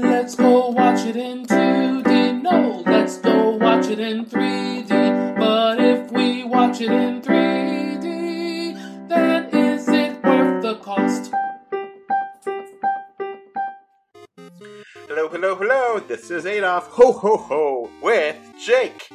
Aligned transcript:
Let's 0.00 0.36
go 0.36 0.68
watch 0.68 1.04
it 1.06 1.16
in 1.16 1.44
2D. 1.44 2.40
No, 2.40 2.84
let's 2.86 3.18
go 3.18 3.56
watch 3.56 3.86
it 3.86 3.98
in 3.98 4.24
3D. 4.26 5.36
But 5.36 5.80
if 5.80 6.12
we 6.12 6.44
watch 6.44 6.80
it 6.80 6.92
in 6.92 7.20
3D, 7.20 9.08
then 9.08 9.48
is 9.52 9.88
it 9.88 10.22
worth 10.22 10.62
the 10.62 10.76
cost? 10.76 11.32
Hello, 15.08 15.28
hello, 15.28 15.56
hello. 15.56 15.98
This 15.98 16.30
is 16.30 16.46
Adolf. 16.46 16.86
Ho, 16.92 17.10
ho, 17.10 17.36
ho. 17.36 17.90
With 18.00 18.36
Jake. 18.56 19.08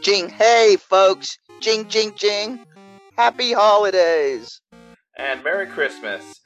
Jing, 0.00 0.28
hey, 0.28 0.76
folks. 0.76 1.38
Jing, 1.60 1.86
jing, 1.86 2.14
jing. 2.16 2.58
Happy 3.16 3.52
holidays. 3.52 4.60
And 5.16 5.44
Merry 5.44 5.68
Christmas. 5.68 6.40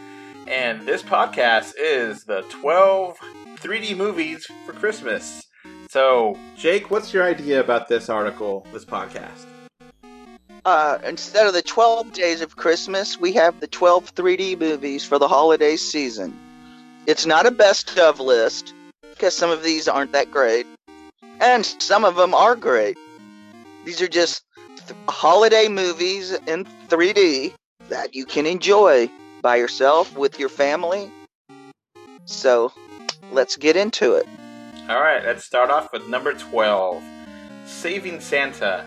And 0.46 0.86
this 0.86 1.02
podcast 1.02 1.72
is 1.78 2.24
the 2.24 2.42
12 2.50 3.18
3D 3.60 3.96
movies 3.96 4.46
for 4.64 4.72
Christmas. 4.72 5.42
So, 5.90 6.38
Jake, 6.56 6.90
what's 6.90 7.12
your 7.12 7.24
idea 7.24 7.60
about 7.60 7.88
this 7.88 8.08
article, 8.08 8.66
this 8.72 8.84
podcast? 8.84 9.46
Uh, 10.64 10.98
instead 11.04 11.46
of 11.46 11.54
the 11.54 11.62
12 11.62 12.12
days 12.12 12.40
of 12.40 12.56
Christmas, 12.56 13.18
we 13.18 13.32
have 13.32 13.58
the 13.60 13.66
12 13.66 14.14
3D 14.14 14.60
movies 14.60 15.04
for 15.04 15.18
the 15.18 15.26
holiday 15.26 15.76
season. 15.76 16.36
It's 17.06 17.26
not 17.26 17.46
a 17.46 17.50
best 17.50 17.98
of 17.98 18.20
list, 18.20 18.74
because 19.10 19.34
some 19.34 19.50
of 19.50 19.64
these 19.64 19.88
aren't 19.88 20.12
that 20.12 20.30
great, 20.30 20.66
and 21.40 21.64
some 21.64 22.04
of 22.04 22.16
them 22.16 22.34
are 22.34 22.54
great. 22.54 22.96
These 23.84 24.00
are 24.02 24.08
just 24.08 24.44
th- 24.76 24.98
holiday 25.08 25.68
movies 25.68 26.32
in 26.46 26.64
3D 26.88 27.54
that 27.88 28.14
you 28.14 28.24
can 28.24 28.46
enjoy 28.46 29.10
by 29.42 29.56
yourself 29.56 30.16
with 30.16 30.38
your 30.38 30.50
family. 30.50 31.10
So, 32.26 32.72
let's 33.32 33.56
get 33.56 33.76
into 33.76 34.14
it. 34.14 34.26
All 34.88 35.00
right, 35.00 35.24
let's 35.24 35.44
start 35.44 35.70
off 35.70 35.92
with 35.92 36.08
number 36.08 36.32
12 36.32 37.02
Saving 37.66 38.20
Santa. 38.20 38.84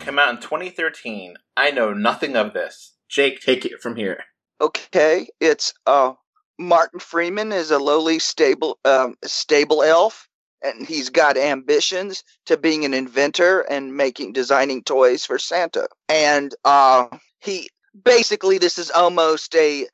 Came 0.00 0.18
out 0.18 0.30
in 0.30 0.40
2013. 0.40 1.36
I 1.56 1.70
know 1.70 1.92
nothing 1.92 2.36
of 2.36 2.52
this. 2.52 2.94
Jake, 3.08 3.40
take 3.40 3.64
it 3.64 3.80
from 3.80 3.96
here. 3.96 4.24
Okay, 4.60 5.28
it's 5.40 5.72
uh 5.86 6.14
Martin 6.58 7.00
Freeman 7.00 7.52
is 7.52 7.70
a 7.70 7.78
lowly 7.78 8.18
stable 8.18 8.78
um 8.84 9.14
stable 9.24 9.82
elf 9.82 10.28
and 10.62 10.86
he's 10.86 11.10
got 11.10 11.36
ambitions 11.36 12.24
to 12.46 12.56
being 12.56 12.84
an 12.84 12.94
inventor 12.94 13.60
and 13.60 13.96
making 13.96 14.32
designing 14.32 14.82
toys 14.82 15.24
for 15.24 15.38
Santa. 15.38 15.88
And 16.08 16.54
uh 16.64 17.06
he 17.40 17.68
basically 18.04 18.58
this 18.58 18.78
is 18.78 18.90
almost 18.90 19.54
a 19.54 19.86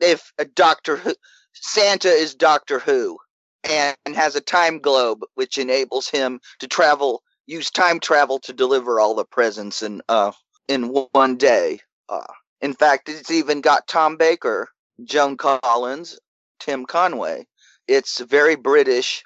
if 0.00 0.32
a 0.38 0.44
Doctor 0.44 0.96
Who 0.96 1.14
Santa 1.52 2.08
is 2.08 2.34
Doctor 2.34 2.78
Who 2.78 3.18
and 3.64 3.96
has 4.14 4.36
a 4.36 4.40
time 4.40 4.78
globe 4.78 5.20
which 5.34 5.58
enables 5.58 6.08
him 6.08 6.40
to 6.60 6.68
travel 6.68 7.22
use 7.46 7.70
time 7.70 8.00
travel 8.00 8.38
to 8.38 8.52
deliver 8.52 9.00
all 9.00 9.14
the 9.14 9.24
presents 9.24 9.82
in 9.82 10.02
uh 10.08 10.32
in 10.68 10.84
one 11.12 11.36
day. 11.36 11.80
Uh 12.08 12.26
in 12.60 12.74
fact, 12.74 13.08
it's 13.08 13.30
even 13.30 13.60
got 13.60 13.86
Tom 13.88 14.16
Baker, 14.16 14.68
Joan 15.04 15.36
Collins, 15.36 16.18
Tim 16.58 16.84
Conway. 16.84 17.46
It's 17.88 18.20
a 18.20 18.26
very 18.26 18.54
British 18.54 19.24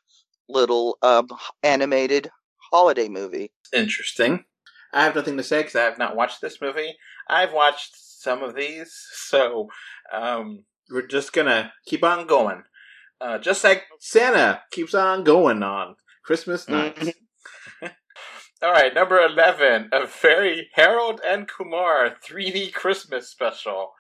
little 0.49 0.99
um, 1.03 1.29
animated 1.63 2.31
holiday 2.73 3.09
movie. 3.09 3.51
Interesting. 3.73 4.45
I 4.93 5.05
have 5.05 5.17
nothing 5.17 5.37
to 5.37 5.43
say 5.43 5.61
because 5.61 5.75
I 5.75 5.85
have 5.85 5.99
not 5.99 6.15
watched 6.15 6.41
this 6.41 6.61
movie. 6.61 6.95
I've 7.29 7.53
watched 7.53 7.97
some 7.97 8.43
of 8.43 8.55
these, 8.55 8.95
so 9.13 9.69
um, 10.13 10.65
we're 10.91 11.07
just 11.07 11.33
gonna 11.33 11.73
keep 11.87 12.05
on 12.05 12.27
going. 12.27 12.65
Uh, 13.21 13.39
just 13.39 13.65
like 13.65 13.85
Santa 14.01 14.63
keeps 14.71 14.95
on 14.95 15.25
going 15.25 15.63
on 15.63 15.97
Christmas 16.25 16.69
night. 16.69 17.15
All 18.63 18.73
right, 18.73 18.95
number 18.95 19.21
11, 19.21 19.91
a 19.93 20.07
very 20.07 20.71
Harold 20.73 21.21
and 21.27 21.47
Kumar 21.47 22.17
3D 22.27 22.73
Christmas 22.73 23.29
special. 23.29 23.93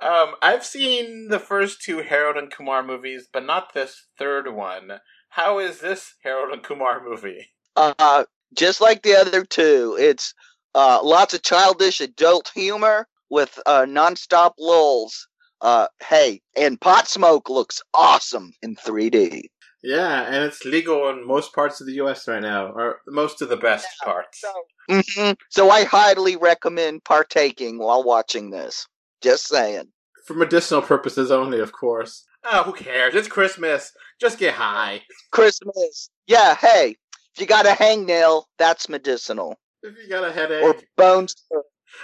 Um, 0.00 0.34
I've 0.42 0.64
seen 0.64 1.28
the 1.28 1.38
first 1.38 1.80
two 1.80 1.98
Harold 1.98 2.36
and 2.36 2.50
Kumar 2.50 2.82
movies, 2.82 3.28
but 3.32 3.44
not 3.44 3.72
this 3.72 4.06
third 4.18 4.52
one. 4.52 4.98
How 5.30 5.58
is 5.58 5.80
this 5.80 6.14
Harold 6.24 6.52
and 6.52 6.62
Kumar 6.62 7.04
movie? 7.04 7.52
Uh, 7.76 8.24
just 8.52 8.80
like 8.80 9.02
the 9.02 9.14
other 9.14 9.44
two, 9.44 9.96
it's 9.98 10.34
uh, 10.74 11.00
lots 11.02 11.34
of 11.34 11.42
childish 11.42 12.00
adult 12.00 12.50
humor 12.54 13.06
with 13.30 13.58
uh, 13.66 13.82
nonstop 13.82 14.54
lulls. 14.58 15.28
Uh, 15.64 15.86
hey, 16.06 16.42
and 16.54 16.78
pot 16.78 17.08
smoke 17.08 17.48
looks 17.48 17.80
awesome 17.94 18.52
in 18.60 18.76
3D. 18.76 19.44
Yeah, 19.82 20.22
and 20.24 20.44
it's 20.44 20.64
legal 20.66 21.08
in 21.08 21.26
most 21.26 21.54
parts 21.54 21.80
of 21.80 21.86
the 21.86 21.94
U.S. 21.94 22.28
right 22.28 22.42
now, 22.42 22.66
or 22.66 23.00
most 23.06 23.40
of 23.40 23.48
the 23.48 23.56
best 23.56 23.86
Yeah, 24.02 24.04
parts. 24.12 24.40
So, 24.42 24.52
Mhm. 24.90 25.36
so 25.48 25.70
I 25.70 25.84
highly 25.84 26.36
recommend 26.36 27.04
partaking 27.04 27.78
while 27.78 28.02
watching 28.04 28.50
this. 28.50 28.86
Just 29.22 29.46
saying. 29.46 29.90
For 30.26 30.34
medicinal 30.34 30.82
purposes 30.82 31.30
only, 31.30 31.60
of 31.60 31.72
course. 31.72 32.26
Oh, 32.44 32.64
who 32.64 32.72
cares? 32.74 33.14
It's 33.14 33.28
Christmas. 33.28 33.90
Just 34.20 34.38
get 34.38 34.52
high. 34.54 35.02
Christmas. 35.32 36.10
Yeah, 36.26 36.54
hey, 36.56 36.96
if 37.34 37.40
you 37.40 37.46
got 37.46 37.64
a 37.66 37.70
hangnail, 37.70 38.44
that's 38.58 38.90
medicinal. 38.90 39.56
If 39.82 39.96
you 39.96 40.08
got 40.10 40.24
a 40.24 40.32
headache, 40.32 40.62
Or 40.62 40.76
bones. 40.98 41.34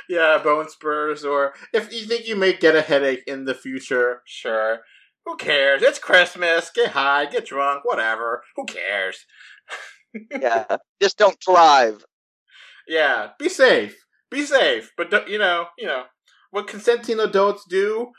Yeah, 0.09 0.41
bone 0.43 0.69
spurs, 0.69 1.25
or 1.25 1.55
if 1.73 1.93
you 1.93 2.07
think 2.07 2.27
you 2.27 2.37
may 2.37 2.53
get 2.53 2.77
a 2.77 2.83
headache 2.83 3.23
in 3.27 3.45
the 3.45 3.55
future, 3.55 4.23
sure. 4.27 4.81
Who 5.27 5.37
cares? 5.37 5.83
It's 5.83 5.99
Christmas. 5.99 6.71
Get 6.75 6.91
high, 6.91 7.27
get 7.27 7.47
drunk, 7.47 7.85
whatever. 7.85 8.43
Who 8.57 8.65
cares? 8.65 9.27
Yeah, 10.33 10.65
just 11.01 11.19
don't 11.19 11.39
drive. 11.39 12.05
Yeah, 12.89 13.29
be 13.39 13.49
safe. 13.49 13.97
Be 14.29 14.45
safe. 14.45 14.91
But 14.97 15.11
don't, 15.11 15.29
you 15.29 15.39
know, 15.39 15.67
you 15.79 15.87
know 15.87 16.05
what 16.51 16.67
consenting 16.67 17.21
adults 17.21 17.65
do, 17.69 18.11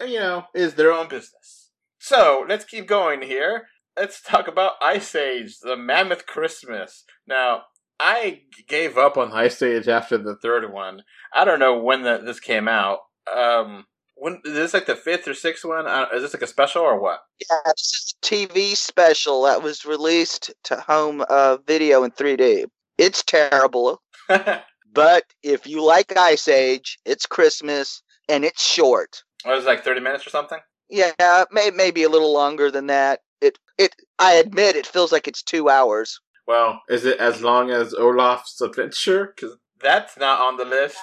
you 0.00 0.18
know, 0.18 0.44
is 0.54 0.74
their 0.74 0.92
own 0.92 1.08
business. 1.08 1.70
So 1.98 2.44
let's 2.48 2.64
keep 2.64 2.86
going 2.86 3.22
here. 3.22 3.68
Let's 3.98 4.22
talk 4.22 4.48
about 4.48 4.72
Ice 4.82 5.14
Age, 5.14 5.58
the 5.60 5.76
Mammoth 5.76 6.26
Christmas. 6.26 7.04
Now, 7.26 7.62
I 8.00 8.40
gave 8.66 8.96
up 8.96 9.18
on 9.18 9.32
Ice 9.32 9.60
Age 9.60 9.86
after 9.86 10.16
the 10.16 10.34
third 10.34 10.72
one. 10.72 11.02
I 11.34 11.44
don't 11.44 11.58
know 11.58 11.78
when 11.78 12.02
the, 12.02 12.18
this 12.18 12.40
came 12.40 12.66
out. 12.66 13.00
Um, 13.32 13.84
when 14.16 14.40
is 14.44 14.54
this 14.54 14.74
like 14.74 14.86
the 14.86 14.96
fifth 14.96 15.28
or 15.28 15.34
sixth 15.34 15.64
one? 15.64 15.86
Uh, 15.86 16.06
is 16.14 16.22
this 16.22 16.32
like 16.34 16.42
a 16.42 16.46
special 16.46 16.82
or 16.82 16.98
what? 16.98 17.20
Yeah, 17.38 17.58
this 17.66 17.80
is 17.80 18.14
a 18.14 18.26
TV 18.26 18.74
special 18.74 19.42
that 19.42 19.62
was 19.62 19.84
released 19.84 20.50
to 20.64 20.76
home 20.76 21.22
uh, 21.28 21.58
video 21.66 22.02
in 22.02 22.10
3D. 22.12 22.64
It's 22.96 23.22
terrible, 23.22 24.02
but 24.92 25.24
if 25.42 25.66
you 25.66 25.84
like 25.84 26.16
Ice 26.16 26.48
Age, 26.48 26.98
it's 27.04 27.26
Christmas 27.26 28.02
and 28.28 28.44
it's 28.44 28.66
short. 28.66 29.22
What 29.44 29.58
is 29.58 29.64
it, 29.64 29.68
like 29.68 29.84
thirty 29.84 30.00
minutes 30.00 30.26
or 30.26 30.30
something? 30.30 30.58
Yeah, 30.90 31.44
may, 31.50 31.70
maybe 31.70 32.02
a 32.02 32.10
little 32.10 32.32
longer 32.32 32.70
than 32.70 32.88
that. 32.88 33.20
It 33.40 33.58
it 33.78 33.94
I 34.18 34.34
admit 34.34 34.76
it 34.76 34.86
feels 34.86 35.12
like 35.12 35.26
it's 35.26 35.42
two 35.42 35.70
hours. 35.70 36.20
Well, 36.46 36.82
is 36.88 37.04
it 37.04 37.18
as 37.18 37.42
long 37.42 37.70
as 37.70 37.94
Olaf's 37.94 38.60
adventure? 38.60 39.32
Because 39.34 39.56
that's 39.80 40.16
not 40.16 40.40
on 40.40 40.56
the 40.56 40.64
list. 40.64 40.98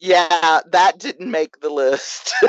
Yeah, 0.00 0.60
that 0.72 0.98
didn't 0.98 1.30
make 1.30 1.60
the 1.60 1.70
list. 1.70 2.34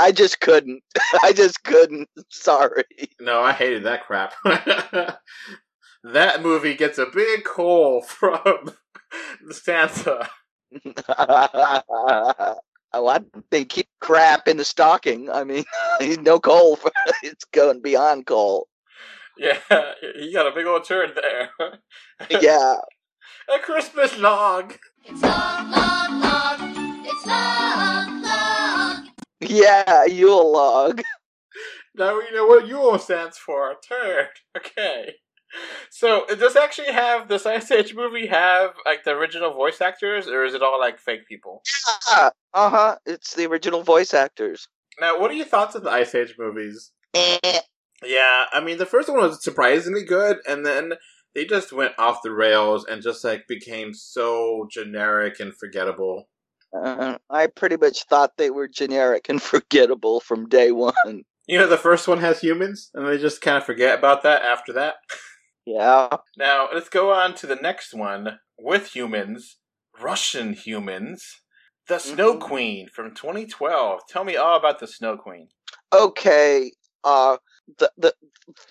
I 0.00 0.10
just 0.12 0.40
couldn't. 0.40 0.82
I 1.22 1.32
just 1.32 1.62
couldn't. 1.62 2.08
Sorry. 2.30 2.84
No, 3.20 3.42
I 3.42 3.52
hated 3.52 3.84
that 3.84 4.06
crap. 4.06 4.34
that 6.04 6.42
movie 6.42 6.74
gets 6.74 6.98
a 6.98 7.06
big 7.06 7.44
call 7.44 8.02
from 8.02 8.72
Santa. 9.50 10.28
oh, 12.92 13.08
I, 13.08 13.20
they 13.50 13.64
keep 13.64 13.88
crap 14.00 14.48
in 14.48 14.56
the 14.56 14.64
stocking. 14.64 15.30
I 15.30 15.44
mean, 15.44 15.64
no 16.22 16.40
coal. 16.40 16.76
For, 16.76 16.90
it's 17.22 17.44
going 17.44 17.82
beyond 17.82 18.26
coal. 18.26 18.66
Yeah, 19.38 19.58
he 20.18 20.32
got 20.32 20.46
a 20.46 20.54
big 20.54 20.66
old 20.66 20.84
turn 20.84 21.12
there. 21.14 21.50
Yeah. 22.30 22.74
a 23.54 23.58
Christmas 23.60 24.18
log. 24.18 24.74
It's 25.04 25.22
long, 25.22 25.70
long, 25.70 26.20
long. 26.20 27.04
It's 27.06 27.26
long, 27.26 28.22
long. 28.22 29.08
Yeah, 29.40 30.04
Yule 30.04 30.52
log. 30.52 31.02
Now 31.94 32.16
we 32.18 32.24
know 32.34 32.46
what 32.46 32.66
Yule 32.68 32.98
stands 32.98 33.38
for. 33.38 33.74
Turd. 33.86 34.28
Okay. 34.56 35.14
So, 35.90 36.26
does 36.38 36.54
actually 36.54 36.92
have 36.92 37.26
the 37.26 37.40
Ice 37.44 37.72
Age 37.72 37.92
movie 37.94 38.28
have 38.28 38.70
like 38.86 39.02
the 39.02 39.10
original 39.10 39.52
voice 39.52 39.80
actors, 39.80 40.28
or 40.28 40.44
is 40.44 40.54
it 40.54 40.62
all 40.62 40.78
like 40.78 41.00
fake 41.00 41.26
people? 41.26 41.62
Uh 42.12 42.30
huh. 42.54 42.96
It's 43.04 43.34
the 43.34 43.46
original 43.46 43.82
voice 43.82 44.14
actors. 44.14 44.68
Now, 45.00 45.18
what 45.18 45.28
are 45.30 45.34
your 45.34 45.46
thoughts 45.46 45.74
of 45.74 45.82
the 45.82 45.90
Ice 45.90 46.14
Age 46.14 46.36
movies? 46.38 46.92
Eh. 47.14 47.58
Yeah, 48.04 48.44
I 48.52 48.60
mean, 48.60 48.78
the 48.78 48.86
first 48.86 49.08
one 49.08 49.18
was 49.18 49.42
surprisingly 49.42 50.04
good, 50.04 50.38
and 50.48 50.64
then 50.64 50.94
they 51.34 51.44
just 51.44 51.72
went 51.72 51.92
off 51.98 52.22
the 52.22 52.32
rails 52.32 52.84
and 52.86 53.02
just 53.02 53.22
like 53.24 53.46
became 53.46 53.92
so 53.94 54.66
generic 54.70 55.38
and 55.40 55.54
forgettable. 55.54 56.28
Uh, 56.72 57.18
I 57.28 57.48
pretty 57.48 57.76
much 57.76 58.04
thought 58.04 58.36
they 58.36 58.50
were 58.50 58.68
generic 58.68 59.28
and 59.28 59.40
forgettable 59.42 60.20
from 60.20 60.48
day 60.48 60.72
one. 60.72 61.24
You 61.46 61.58
know, 61.58 61.66
the 61.66 61.76
first 61.76 62.06
one 62.08 62.18
has 62.18 62.40
humans, 62.40 62.90
and 62.94 63.06
they 63.06 63.18
just 63.18 63.40
kind 63.40 63.56
of 63.58 63.64
forget 63.64 63.98
about 63.98 64.22
that 64.22 64.42
after 64.42 64.72
that. 64.74 64.94
Yeah. 65.66 66.08
Now, 66.36 66.68
let's 66.72 66.88
go 66.88 67.12
on 67.12 67.34
to 67.36 67.46
the 67.46 67.56
next 67.56 67.92
one 67.92 68.38
with 68.58 68.94
humans, 68.94 69.58
Russian 70.00 70.52
humans. 70.54 71.42
The 71.88 71.98
Snow 71.98 72.34
Mhm. 72.36 72.40
Queen 72.40 72.88
from 72.88 73.14
2012. 73.14 74.00
Tell 74.08 74.22
me 74.22 74.36
all 74.36 74.56
about 74.56 74.78
the 74.78 74.86
Snow 74.86 75.16
Queen. 75.16 75.48
Okay. 75.92 76.72
Uh, 77.02 77.38
the 77.78 77.90
the 77.96 78.14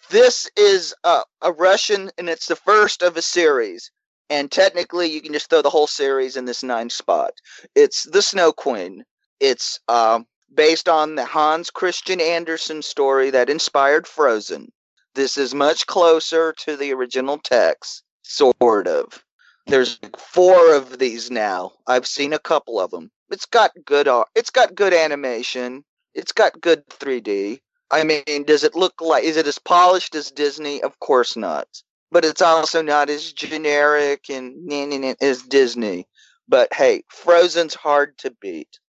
this 0.09 0.49
is 0.57 0.93
uh, 1.03 1.23
a 1.41 1.51
Russian, 1.51 2.11
and 2.17 2.29
it's 2.29 2.47
the 2.47 2.55
first 2.55 3.01
of 3.01 3.17
a 3.17 3.21
series. 3.21 3.91
And 4.31 4.51
technically, 4.51 5.07
you 5.07 5.21
can 5.21 5.33
just 5.33 5.49
throw 5.49 5.63
the 5.63 5.71
whole 5.71 5.87
series 5.87 6.37
in 6.37 6.45
this 6.45 6.61
nine 6.61 6.89
spot. 6.89 7.31
It's 7.75 8.03
the 8.03 8.21
Snow 8.21 8.51
Queen. 8.51 9.03
It's 9.39 9.79
um, 9.87 10.27
based 10.53 10.87
on 10.87 11.15
the 11.15 11.25
Hans 11.25 11.69
Christian 11.71 12.21
Andersen 12.21 12.81
story 12.81 13.31
that 13.31 13.49
inspired 13.49 14.07
Frozen. 14.07 14.71
This 15.15 15.37
is 15.37 15.55
much 15.55 15.87
closer 15.87 16.53
to 16.59 16.77
the 16.77 16.93
original 16.93 17.39
text, 17.39 18.03
sort 18.21 18.87
of. 18.87 19.23
There's 19.65 19.99
four 20.17 20.75
of 20.75 20.99
these 20.99 21.31
now. 21.31 21.73
I've 21.87 22.07
seen 22.07 22.33
a 22.33 22.39
couple 22.39 22.79
of 22.79 22.91
them. 22.91 23.11
It's 23.31 23.45
got 23.45 23.71
good 23.85 24.07
art. 24.07 24.29
It's 24.35 24.49
got 24.49 24.75
good 24.75 24.93
animation. 24.93 25.83
It's 26.13 26.31
got 26.31 26.59
good 26.61 26.87
3D. 26.89 27.59
I 27.91 28.03
mean, 28.03 28.43
does 28.45 28.63
it 28.63 28.75
look 28.75 29.01
like? 29.01 29.23
Is 29.23 29.37
it 29.37 29.47
as 29.47 29.59
polished 29.59 30.15
as 30.15 30.31
Disney? 30.31 30.81
Of 30.81 30.99
course 30.99 31.35
not. 31.35 31.67
But 32.11 32.25
it's 32.25 32.41
also 32.41 32.81
not 32.81 33.09
as 33.09 33.31
generic 33.33 34.29
and 34.29 35.15
as 35.21 35.43
Disney. 35.43 36.07
But 36.47 36.73
hey, 36.73 37.03
Frozen's 37.09 37.75
hard 37.75 38.17
to 38.19 38.35
beat. 38.41 38.79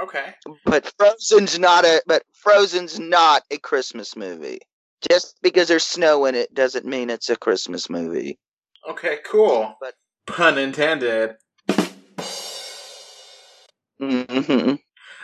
Okay. 0.00 0.34
But 0.64 0.92
Frozen's 0.98 1.58
not 1.58 1.84
a. 1.84 2.02
But 2.06 2.22
Frozen's 2.32 2.98
not 3.00 3.42
a 3.50 3.58
Christmas 3.58 4.16
movie. 4.16 4.60
Just 5.10 5.36
because 5.42 5.68
there's 5.68 5.84
snow 5.86 6.26
in 6.26 6.34
it 6.34 6.52
doesn't 6.54 6.84
mean 6.86 7.10
it's 7.10 7.30
a 7.30 7.36
Christmas 7.36 7.88
movie. 7.88 8.38
Okay, 8.88 9.18
cool. 9.26 9.74
But- 9.80 9.94
Pun 10.26 10.58
intended. 10.58 11.36
hmm 13.98 14.74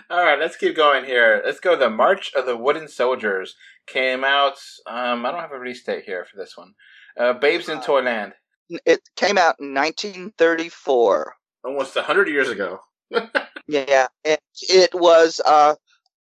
All 0.08 0.22
right, 0.24 0.38
let's 0.38 0.56
keep 0.56 0.76
going 0.76 1.04
here. 1.04 1.42
Let's 1.44 1.58
go. 1.60 1.76
The 1.76 1.90
March 1.90 2.32
of 2.34 2.46
the 2.46 2.56
Wooden 2.56 2.86
Soldiers 2.88 3.56
came 3.88 4.22
out. 4.24 4.56
Um, 4.86 5.26
I 5.26 5.32
don't 5.32 5.40
have 5.40 5.52
a 5.52 5.58
release 5.58 5.82
date 5.82 6.04
here 6.04 6.24
for 6.30 6.36
this 6.36 6.56
one. 6.56 6.74
Uh, 7.18 7.32
Babes 7.32 7.68
in 7.68 7.78
Uh, 7.78 7.82
Toyland, 7.82 8.32
It 8.84 9.00
came 9.16 9.36
out 9.38 9.56
in 9.58 9.74
1934. 9.74 11.34
almost 11.64 11.96
a 11.96 12.02
hundred 12.02 12.28
years 12.28 12.48
ago. 12.48 12.80
Yeah, 13.68 14.06
it, 14.22 14.38
it 14.68 14.94
was, 14.94 15.40
uh, 15.44 15.74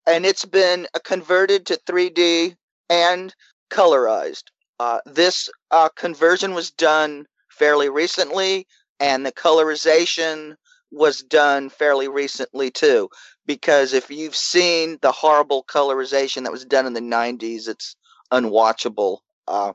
and 0.07 0.25
it's 0.25 0.45
been 0.45 0.87
uh, 0.95 1.01
converted 1.05 1.67
to 1.67 1.81
3D 1.89 2.55
and 2.89 3.35
colorized. 3.69 4.45
Uh, 4.79 5.01
this 5.07 5.49
uh, 5.73 5.89
conversion 5.97 6.55
was 6.55 6.71
done 6.71 7.27
fairly 7.51 7.89
recently, 7.89 8.69
and 9.01 9.27
the 9.27 9.33
colorization 9.33 10.55
was 10.93 11.23
done 11.23 11.71
fairly 11.71 12.09
recently 12.09 12.71
too. 12.71 13.09
Because 13.47 13.93
if 13.93 14.11
you've 14.11 14.37
seen 14.37 14.99
the 15.03 15.11
horrible 15.11 15.65
colorization 15.65 16.45
that 16.45 16.53
was 16.53 16.65
done 16.65 16.87
in 16.87 16.93
the 16.93 17.01
90s, 17.01 17.67
it's 17.69 17.97
unwatchable. 18.33 19.19
Uh, 19.49 19.73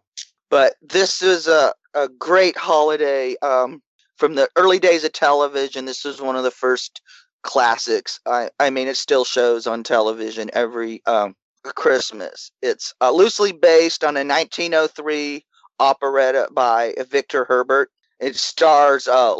but 0.49 0.75
this 0.81 1.21
is 1.21 1.47
a, 1.47 1.73
a 1.93 2.07
great 2.07 2.55
holiday. 2.55 3.35
Um, 3.41 3.81
from 4.15 4.35
the 4.35 4.49
early 4.55 4.79
days 4.79 5.03
of 5.03 5.11
television, 5.11 5.85
this 5.85 6.05
was 6.05 6.21
one 6.21 6.35
of 6.35 6.43
the 6.43 6.51
first 6.51 7.01
classics. 7.43 8.19
I, 8.25 8.49
I 8.59 8.69
mean, 8.69 8.87
it 8.87 8.97
still 8.97 9.25
shows 9.25 9.67
on 9.67 9.83
television 9.83 10.49
every 10.53 11.01
um, 11.05 11.35
Christmas. 11.63 12.51
It's 12.61 12.93
uh, 13.01 13.11
loosely 13.11 13.51
based 13.51 14.03
on 14.03 14.15
a 14.15 14.23
1903 14.25 15.45
operetta 15.79 16.49
by 16.51 16.93
Victor 17.09 17.45
Herbert. 17.45 17.91
It 18.19 18.35
stars 18.35 19.07
uh, 19.07 19.35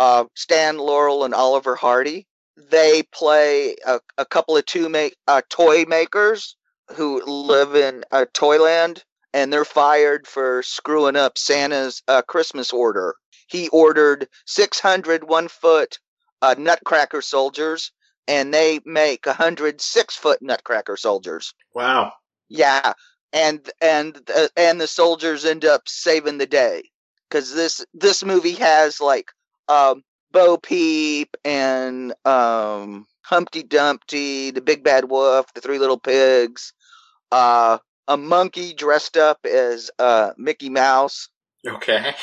uh, 0.00 0.24
Stan 0.34 0.78
Laurel 0.78 1.24
and 1.24 1.34
Oliver 1.34 1.76
Hardy. 1.76 2.26
They 2.70 3.04
play 3.14 3.76
a, 3.86 4.00
a 4.18 4.24
couple 4.24 4.56
of 4.56 4.66
two 4.66 4.88
ma- 4.88 5.08
uh, 5.28 5.42
toy 5.50 5.84
makers 5.86 6.56
who 6.96 7.22
live 7.24 7.76
in 7.76 8.04
uh, 8.10 8.24
Toyland, 8.32 9.04
and 9.34 9.52
they're 9.52 9.64
fired 9.64 10.26
for 10.26 10.62
screwing 10.62 11.16
up 11.16 11.38
Santa's 11.38 12.02
uh, 12.08 12.22
Christmas 12.22 12.72
order. 12.72 13.14
He 13.46 13.68
ordered 13.68 14.26
600 14.46 15.24
one 15.28 15.48
foot 15.48 15.98
uh, 16.42 16.54
Nutcracker 16.58 17.20
soldiers, 17.22 17.92
and 18.26 18.54
they 18.54 18.80
make 18.86 19.26
106 19.26 20.16
foot 20.16 20.40
Nutcracker 20.40 20.96
soldiers. 20.96 21.54
Wow. 21.74 22.14
Yeah, 22.48 22.94
and 23.34 23.68
and 23.82 24.18
uh, 24.34 24.48
and 24.56 24.80
the 24.80 24.86
soldiers 24.86 25.44
end 25.44 25.64
up 25.66 25.82
saving 25.86 26.38
the 26.38 26.46
day 26.46 26.84
because 27.28 27.54
this 27.54 27.84
this 27.94 28.24
movie 28.24 28.54
has 28.54 29.00
like 29.00 29.26
um, 29.70 30.02
Bo 30.32 30.56
Peep 30.58 31.36
and 31.44 32.14
um, 32.26 33.06
Humpty 33.22 33.62
Dumpty, 33.62 34.50
the 34.50 34.60
Big 34.62 34.84
Bad 34.84 35.10
Wolf, 35.10 35.52
the 35.54 35.60
Three 35.60 35.78
Little 35.78 35.98
Pigs, 36.00 36.72
uh, 37.32 37.78
a 38.08 38.16
monkey 38.16 38.74
dressed 38.74 39.16
up 39.16 39.38
as 39.46 39.90
uh, 39.98 40.32
Mickey 40.36 40.70
Mouse 40.70 41.28
Okay. 41.66 42.14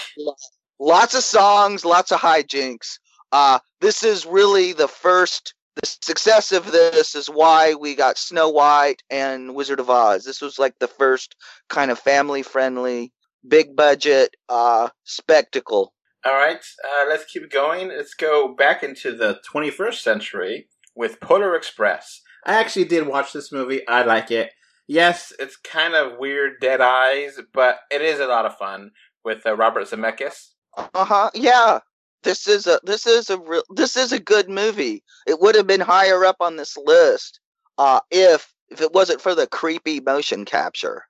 lots 0.79 1.15
of 1.15 1.23
songs, 1.23 1.85
lots 1.85 2.11
of 2.11 2.19
hijinks. 2.19 2.99
Uh, 3.31 3.59
this 3.81 4.03
is 4.03 4.25
really 4.25 4.73
the 4.73 4.87
first. 4.87 5.53
The 5.81 5.87
success 6.01 6.51
of 6.51 6.71
this 6.71 7.13
is 7.15 7.27
why 7.29 7.75
we 7.75 7.95
got 7.95 8.17
Snow 8.17 8.49
White 8.49 9.03
and 9.11 9.53
Wizard 9.53 9.79
of 9.79 9.91
Oz. 9.91 10.25
This 10.25 10.41
was 10.41 10.57
like 10.57 10.73
the 10.79 10.87
first 10.87 11.35
kind 11.69 11.91
of 11.91 11.99
family-friendly, 11.99 13.11
big 13.47 13.75
budget 13.75 14.35
uh, 14.49 14.89
spectacle. 15.03 15.93
All 16.27 16.33
right. 16.35 16.59
Uh, 16.83 17.05
let's 17.07 17.23
keep 17.23 17.49
going. 17.49 17.87
Let's 17.87 18.13
go 18.13 18.53
back 18.53 18.83
into 18.83 19.15
the 19.15 19.39
21st 19.49 20.01
century 20.01 20.67
with 20.93 21.21
Polar 21.21 21.55
Express. 21.55 22.19
I 22.45 22.55
actually 22.55 22.83
did 22.83 23.07
watch 23.07 23.31
this 23.31 23.49
movie. 23.49 23.87
I 23.87 24.03
like 24.03 24.29
it. 24.29 24.51
Yes, 24.89 25.31
it's 25.39 25.55
kind 25.55 25.95
of 25.95 26.19
weird, 26.19 26.59
dead 26.59 26.81
eyes, 26.81 27.39
but 27.53 27.77
it 27.89 28.01
is 28.01 28.19
a 28.19 28.27
lot 28.27 28.45
of 28.45 28.57
fun 28.57 28.91
with 29.23 29.45
uh, 29.45 29.55
Robert 29.55 29.87
Zemeckis. 29.87 30.49
Uh 30.75 31.05
huh. 31.05 31.29
Yeah. 31.33 31.79
This 32.23 32.45
is 32.45 32.67
a 32.67 32.81
this 32.83 33.07
is 33.07 33.29
a 33.29 33.39
real 33.39 33.63
this 33.69 33.95
is 33.95 34.11
a 34.11 34.19
good 34.19 34.49
movie. 34.49 35.05
It 35.25 35.39
would 35.39 35.55
have 35.55 35.67
been 35.67 35.79
higher 35.79 36.25
up 36.25 36.37
on 36.41 36.57
this 36.57 36.75
list 36.75 37.39
uh, 37.77 38.01
if 38.11 38.53
if 38.67 38.81
it 38.81 38.91
wasn't 38.91 39.21
for 39.21 39.33
the 39.33 39.47
creepy 39.47 40.01
motion 40.01 40.43
capture. 40.43 41.03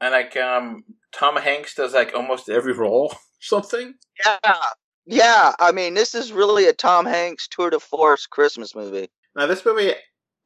And 0.00 0.10
like 0.10 0.36
um 0.36 0.82
Tom 1.12 1.36
Hanks 1.36 1.76
does 1.76 1.94
like 1.94 2.12
almost 2.12 2.48
every 2.48 2.72
role 2.72 3.14
something. 3.44 3.94
Yeah. 4.24 4.56
Yeah, 5.06 5.52
I 5.58 5.70
mean, 5.72 5.92
this 5.94 6.14
is 6.14 6.32
really 6.32 6.66
a 6.66 6.72
Tom 6.72 7.04
Hanks 7.04 7.46
tour 7.46 7.68
de 7.70 7.78
force 7.78 8.26
Christmas 8.26 8.74
movie. 8.74 9.10
Now 9.36 9.46
this 9.46 9.64
movie 9.64 9.92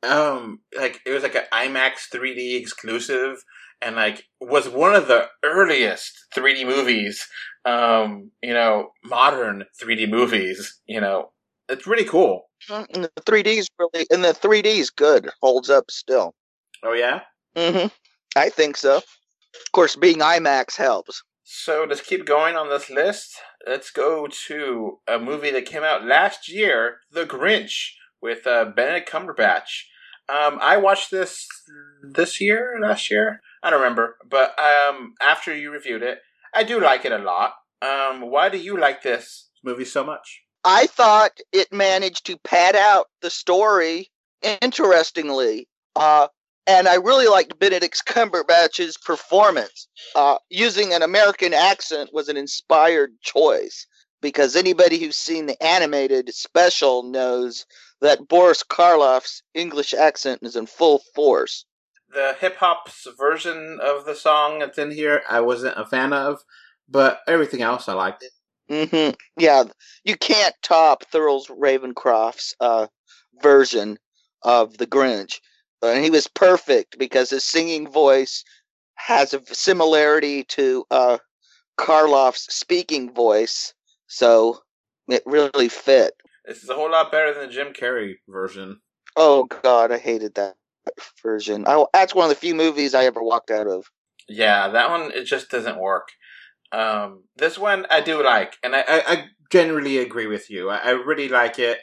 um 0.02 0.60
like 0.76 1.00
it 1.06 1.10
was 1.10 1.22
like 1.22 1.34
an 1.34 1.44
IMAX 1.52 2.08
3D 2.12 2.60
exclusive 2.60 3.42
and 3.82 3.96
like 3.96 4.24
was 4.40 4.68
one 4.68 4.94
of 4.94 5.08
the 5.08 5.26
earliest 5.44 6.12
3D 6.34 6.64
movies 6.64 7.26
um 7.64 8.30
you 8.42 8.54
know 8.54 8.90
modern 9.04 9.64
3D 9.82 10.08
movies, 10.08 10.80
you 10.86 11.00
know. 11.00 11.30
It's 11.68 11.86
really 11.86 12.04
cool. 12.04 12.48
Mm, 12.70 12.86
And 12.94 13.04
the 13.04 13.22
3D's 13.22 13.68
really, 13.78 14.06
and 14.10 14.24
the 14.24 14.32
3D's 14.32 14.88
good, 14.90 15.28
holds 15.42 15.68
up 15.68 15.90
still. 15.90 16.34
Oh 16.82 16.94
yeah? 16.94 17.20
Mm-hmm. 17.54 17.88
I 18.36 18.48
think 18.48 18.76
so. 18.76 18.96
Of 18.96 19.72
course, 19.72 19.94
being 19.94 20.18
IMAX 20.18 20.76
helps. 20.76 21.22
So 21.50 21.86
let's 21.88 22.02
keep 22.02 22.26
going 22.26 22.56
on 22.56 22.68
this 22.68 22.90
list. 22.90 23.40
Let's 23.66 23.90
go 23.90 24.28
to 24.48 24.98
a 25.08 25.18
movie 25.18 25.50
that 25.52 25.64
came 25.64 25.82
out 25.82 26.04
last 26.04 26.46
year, 26.46 26.98
The 27.10 27.24
Grinch, 27.24 27.92
with 28.20 28.46
uh, 28.46 28.66
Benedict 28.66 29.10
Cumberbatch. 29.10 29.84
Um, 30.28 30.58
I 30.60 30.76
watched 30.76 31.10
this 31.10 31.48
this 32.02 32.38
year, 32.38 32.76
last 32.82 33.10
year. 33.10 33.40
I 33.62 33.70
don't 33.70 33.80
remember, 33.80 34.18
but 34.28 34.58
um, 34.58 35.14
after 35.22 35.56
you 35.56 35.70
reviewed 35.70 36.02
it, 36.02 36.18
I 36.52 36.64
do 36.64 36.78
like 36.82 37.06
it 37.06 37.12
a 37.12 37.18
lot. 37.18 37.54
Um, 37.80 38.30
why 38.30 38.50
do 38.50 38.58
you 38.58 38.78
like 38.78 39.02
this 39.02 39.48
movie 39.64 39.86
so 39.86 40.04
much? 40.04 40.42
I 40.64 40.86
thought 40.86 41.40
it 41.50 41.72
managed 41.72 42.26
to 42.26 42.36
pad 42.44 42.76
out 42.76 43.06
the 43.22 43.30
story 43.30 44.10
interestingly. 44.42 45.66
Uh, 45.96 46.28
and 46.68 46.86
I 46.86 46.96
really 46.96 47.26
liked 47.26 47.58
Benedict 47.58 48.04
Cumberbatch's 48.06 48.98
performance. 48.98 49.88
Uh, 50.14 50.36
using 50.50 50.92
an 50.92 51.02
American 51.02 51.54
accent 51.54 52.10
was 52.12 52.28
an 52.28 52.36
inspired 52.36 53.12
choice 53.22 53.86
because 54.20 54.54
anybody 54.54 54.98
who's 54.98 55.16
seen 55.16 55.46
the 55.46 55.60
animated 55.62 56.32
special 56.34 57.02
knows 57.04 57.64
that 58.00 58.28
Boris 58.28 58.62
Karloff's 58.62 59.42
English 59.54 59.94
accent 59.94 60.40
is 60.42 60.56
in 60.56 60.66
full 60.66 61.02
force. 61.14 61.64
The 62.12 62.36
hip 62.38 62.56
hop's 62.56 63.06
version 63.18 63.78
of 63.82 64.04
the 64.04 64.14
song 64.14 64.58
that's 64.58 64.78
in 64.78 64.90
here, 64.90 65.22
I 65.28 65.40
wasn't 65.40 65.78
a 65.78 65.86
fan 65.86 66.12
of, 66.12 66.42
but 66.88 67.20
everything 67.26 67.62
else 67.62 67.88
I 67.88 67.94
liked. 67.94 68.24
hmm 68.68 69.10
Yeah, 69.38 69.64
you 70.04 70.16
can't 70.16 70.54
top 70.62 71.04
Thurl 71.12 71.46
Ravenscroft's 71.48 72.54
uh, 72.60 72.88
version 73.42 73.98
of 74.42 74.76
the 74.78 74.86
Grinch. 74.86 75.40
And 75.82 76.04
he 76.04 76.10
was 76.10 76.26
perfect 76.26 76.98
because 76.98 77.30
his 77.30 77.44
singing 77.44 77.88
voice 77.90 78.44
has 78.96 79.32
a 79.32 79.42
similarity 79.46 80.44
to 80.44 80.84
uh, 80.90 81.18
Karloff's 81.78 82.52
speaking 82.54 83.12
voice, 83.12 83.72
so 84.06 84.60
it 85.08 85.22
really 85.24 85.68
fit. 85.68 86.14
This 86.44 86.62
is 86.62 86.68
a 86.68 86.74
whole 86.74 86.90
lot 86.90 87.12
better 87.12 87.32
than 87.32 87.46
the 87.46 87.52
Jim 87.52 87.72
Carrey 87.72 88.14
version. 88.28 88.80
Oh 89.16 89.44
God, 89.44 89.92
I 89.92 89.98
hated 89.98 90.34
that 90.34 90.56
version. 91.22 91.64
I, 91.66 91.84
that's 91.92 92.14
one 92.14 92.24
of 92.24 92.30
the 92.30 92.40
few 92.40 92.54
movies 92.54 92.94
I 92.94 93.04
ever 93.04 93.22
walked 93.22 93.50
out 93.50 93.66
of. 93.66 93.86
Yeah, 94.28 94.68
that 94.68 94.90
one 94.90 95.12
it 95.12 95.24
just 95.24 95.50
doesn't 95.50 95.78
work. 95.78 96.08
Um, 96.72 97.24
this 97.36 97.58
one 97.58 97.86
I 97.90 98.00
do 98.00 98.22
like, 98.22 98.56
and 98.62 98.76
I, 98.76 98.80
I, 98.80 99.02
I 99.06 99.24
generally 99.50 99.98
agree 99.98 100.26
with 100.26 100.50
you. 100.50 100.68
I, 100.68 100.76
I 100.78 100.90
really 100.90 101.28
like 101.28 101.58
it. 101.58 101.78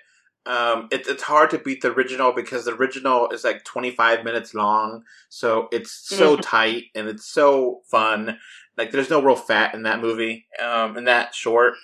Um, 0.46 0.88
it, 0.92 1.08
it's 1.08 1.24
hard 1.24 1.50
to 1.52 1.58
beat 1.58 1.82
the 1.82 1.92
original 1.92 2.32
because 2.32 2.66
the 2.66 2.74
original 2.76 3.30
is 3.30 3.44
like 3.44 3.64
25 3.64 4.24
minutes 4.24 4.54
long, 4.54 5.04
so 5.30 5.68
it's 5.72 5.92
so 5.92 6.38
Mhm. 6.38 6.42
tight 6.42 6.86
and 6.96 7.08
it's 7.08 7.26
so 7.26 7.82
fun. 7.90 8.40
Like, 8.78 8.92
there's 8.92 9.10
no 9.10 9.22
real 9.22 9.36
fat 9.36 9.74
in 9.74 9.84
that 9.84 10.02
movie, 10.02 10.48
um, 10.60 10.98
and 10.98 11.08
that 11.08 11.34
short. 11.34 11.76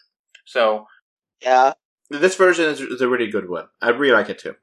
So 0.45 0.87
Yeah, 1.41 1.73
this 2.09 2.35
version 2.35 2.65
is, 2.65 2.81
is 2.81 3.01
a 3.01 3.07
really 3.09 3.27
good 3.31 3.49
one. 3.49 3.67
I 3.81 3.89
really 3.89 4.13
like 4.13 4.29
it 4.29 4.39
too. 4.39 4.55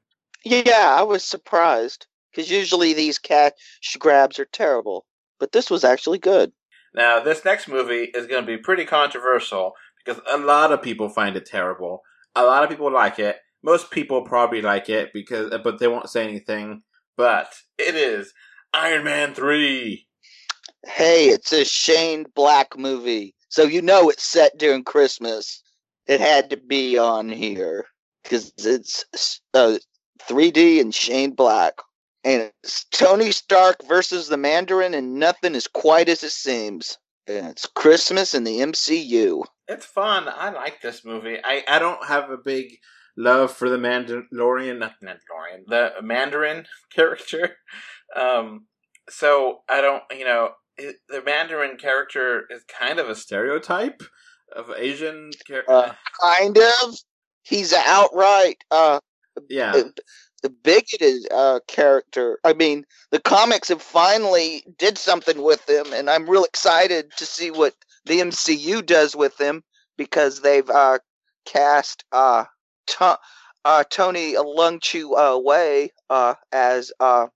yeah, 0.43 0.95
I 0.97 1.03
was 1.03 1.23
surprised 1.23 2.07
because 2.31 2.49
usually 2.49 2.93
these 2.93 3.17
cash 3.17 3.53
grabs 3.97 4.39
are 4.39 4.45
terrible, 4.45 5.05
but 5.39 5.51
this 5.51 5.69
was 5.69 5.83
actually 5.83 6.19
good. 6.19 6.51
Now, 6.93 7.19
this 7.19 7.45
next 7.45 7.67
movie 7.67 8.05
is 8.05 8.27
going 8.27 8.43
to 8.43 8.47
be 8.47 8.57
pretty 8.57 8.85
controversial 8.85 9.73
because 10.03 10.21
a 10.27 10.37
lot 10.37 10.71
of 10.71 10.81
people 10.81 11.09
find 11.09 11.35
it 11.35 11.45
terrible. 11.45 12.03
A 12.35 12.43
lot 12.43 12.63
of 12.63 12.69
people 12.69 12.91
like 12.91 13.19
it. 13.19 13.37
Most 13.63 13.91
people 13.91 14.21
probably 14.21 14.61
like 14.61 14.89
it 14.89 15.11
because, 15.13 15.53
but 15.63 15.79
they 15.79 15.87
won't 15.87 16.09
say 16.09 16.23
anything. 16.23 16.83
But 17.17 17.53
it 17.77 17.95
is 17.95 18.33
Iron 18.73 19.03
Man 19.03 19.33
three. 19.33 20.07
Hey, 20.85 21.25
it's 21.25 21.51
a 21.51 21.65
Shane 21.65 22.25
Black 22.35 22.77
movie, 22.77 23.35
so 23.49 23.63
you 23.63 23.81
know 23.81 24.09
it's 24.09 24.23
set 24.23 24.57
during 24.57 24.83
Christmas. 24.83 25.61
It 26.07 26.21
had 26.21 26.49
to 26.51 26.57
be 26.57 26.97
on 26.97 27.29
here 27.29 27.85
because 28.23 28.53
it's 28.57 29.03
uh, 29.53 29.77
3D 30.21 30.79
and 30.79 30.93
Shane 30.95 31.31
Black, 31.31 31.73
and 32.23 32.51
it's 32.63 32.85
Tony 32.85 33.31
Stark 33.31 33.77
versus 33.87 34.27
the 34.29 34.37
Mandarin, 34.37 34.93
and 34.93 35.15
nothing 35.15 35.55
is 35.55 35.67
quite 35.67 36.09
as 36.09 36.23
it 36.23 36.31
seems. 36.31 36.97
And 37.27 37.47
it's 37.47 37.67
Christmas 37.67 38.33
in 38.33 38.43
the 38.43 38.59
MCU. 38.59 39.43
It's 39.67 39.85
fun. 39.85 40.27
I 40.27 40.49
like 40.49 40.81
this 40.81 41.05
movie. 41.05 41.37
I, 41.43 41.63
I 41.67 41.77
don't 41.77 42.03
have 42.05 42.31
a 42.31 42.37
big 42.37 42.77
love 43.19 43.51
for 43.51 43.69
the 43.69 43.77
Mandalorian, 43.77 44.79
not 44.79 44.93
Mandalorian, 45.03 45.65
the 45.67 45.91
Mandarin 46.01 46.65
character. 46.95 47.57
Um, 48.15 48.65
so 49.09 49.59
I 49.67 49.81
don't, 49.81 50.03
you 50.11 50.25
know, 50.25 50.51
it, 50.77 50.95
the 51.09 51.21
Mandarin 51.21 51.77
character 51.77 52.45
is 52.49 52.63
kind 52.63 52.97
of 52.97 53.09
a 53.09 53.15
stereotype 53.15 54.01
of 54.55 54.71
Asian 54.75 55.31
character. 55.45 55.71
Uh, 55.71 55.93
Kind 56.21 56.57
of. 56.57 56.95
He's 57.43 57.73
an 57.73 57.81
outright 57.85 58.63
uh, 58.71 58.99
yeah. 59.49 59.71
the, 59.71 59.93
the 60.43 60.49
bigoted 60.49 61.31
uh, 61.31 61.59
character. 61.67 62.39
I 62.43 62.53
mean, 62.53 62.85
the 63.11 63.19
comics 63.19 63.69
have 63.69 63.81
finally 63.81 64.63
did 64.77 64.97
something 64.97 65.41
with 65.41 65.67
him, 65.69 65.93
and 65.93 66.09
I'm 66.09 66.29
real 66.29 66.43
excited 66.43 67.11
to 67.17 67.25
see 67.25 67.51
what 67.51 67.73
the 68.05 68.19
MCU 68.19 68.85
does 68.85 69.15
with 69.15 69.39
him 69.39 69.63
because 69.97 70.41
they've 70.41 70.69
uh, 70.69 70.99
cast 71.45 72.05
uh, 72.11 72.45
to- 72.97 73.19
uh, 73.65 73.83
Tony 73.89 74.33
Leung 74.33 74.81
Chiu 74.81 75.15
uh, 75.15 75.37
Wai 75.37 75.89
uh, 76.09 76.35
as 76.51 76.91
uh, 76.99 77.27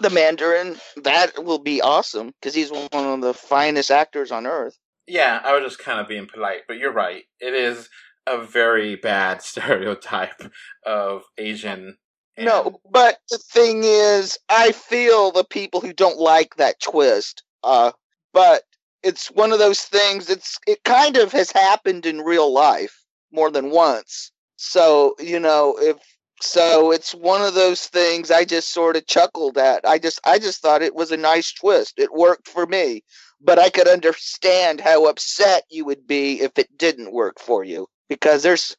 the 0.00 0.10
Mandarin. 0.10 0.76
That 1.04 1.44
will 1.44 1.58
be 1.60 1.80
awesome 1.80 2.28
because 2.40 2.54
he's 2.54 2.70
one 2.72 2.88
of 2.92 3.20
the 3.20 3.34
finest 3.34 3.90
actors 3.90 4.32
on 4.32 4.46
earth. 4.46 4.76
Yeah, 5.06 5.40
I 5.44 5.54
was 5.54 5.62
just 5.72 5.78
kind 5.84 6.00
of 6.00 6.08
being 6.08 6.26
polite, 6.26 6.62
but 6.66 6.78
you're 6.78 6.92
right. 6.92 7.24
It 7.40 7.54
is 7.54 7.88
a 8.26 8.38
very 8.38 8.96
bad 8.96 9.42
stereotype 9.42 10.42
of 10.84 11.22
Asian. 11.38 11.96
and- 12.36 12.46
No, 12.46 12.80
but 12.90 13.18
the 13.30 13.38
thing 13.38 13.82
is, 13.84 14.38
I 14.48 14.72
feel 14.72 15.30
the 15.30 15.44
people 15.44 15.80
who 15.80 15.92
don't 15.92 16.18
like 16.18 16.56
that 16.56 16.80
twist. 16.80 17.42
Uh, 17.62 17.92
but 18.32 18.62
it's 19.02 19.28
one 19.28 19.52
of 19.52 19.58
those 19.58 19.82
things. 19.82 20.28
It's 20.30 20.58
it 20.66 20.82
kind 20.84 21.16
of 21.16 21.30
has 21.32 21.50
happened 21.52 22.06
in 22.06 22.20
real 22.22 22.52
life 22.52 23.04
more 23.30 23.50
than 23.50 23.70
once. 23.70 24.32
So 24.56 25.14
you 25.18 25.40
know, 25.40 25.76
if 25.78 25.96
so, 26.42 26.90
it's 26.90 27.14
one 27.14 27.42
of 27.42 27.54
those 27.54 27.86
things. 27.86 28.30
I 28.30 28.44
just 28.44 28.72
sort 28.72 28.96
of 28.96 29.06
chuckled 29.06 29.56
at. 29.58 29.86
I 29.86 29.98
just 29.98 30.20
I 30.24 30.38
just 30.38 30.60
thought 30.60 30.82
it 30.82 30.94
was 30.94 31.10
a 31.12 31.16
nice 31.16 31.52
twist. 31.52 31.94
It 31.98 32.12
worked 32.12 32.48
for 32.48 32.66
me, 32.66 33.02
but 33.40 33.58
I 33.58 33.70
could 33.70 33.88
understand 33.88 34.80
how 34.80 35.06
upset 35.06 35.64
you 35.70 35.84
would 35.84 36.06
be 36.06 36.40
if 36.40 36.58
it 36.58 36.76
didn't 36.76 37.12
work 37.12 37.38
for 37.38 37.64
you 37.64 37.86
because 38.08 38.42
there's 38.42 38.76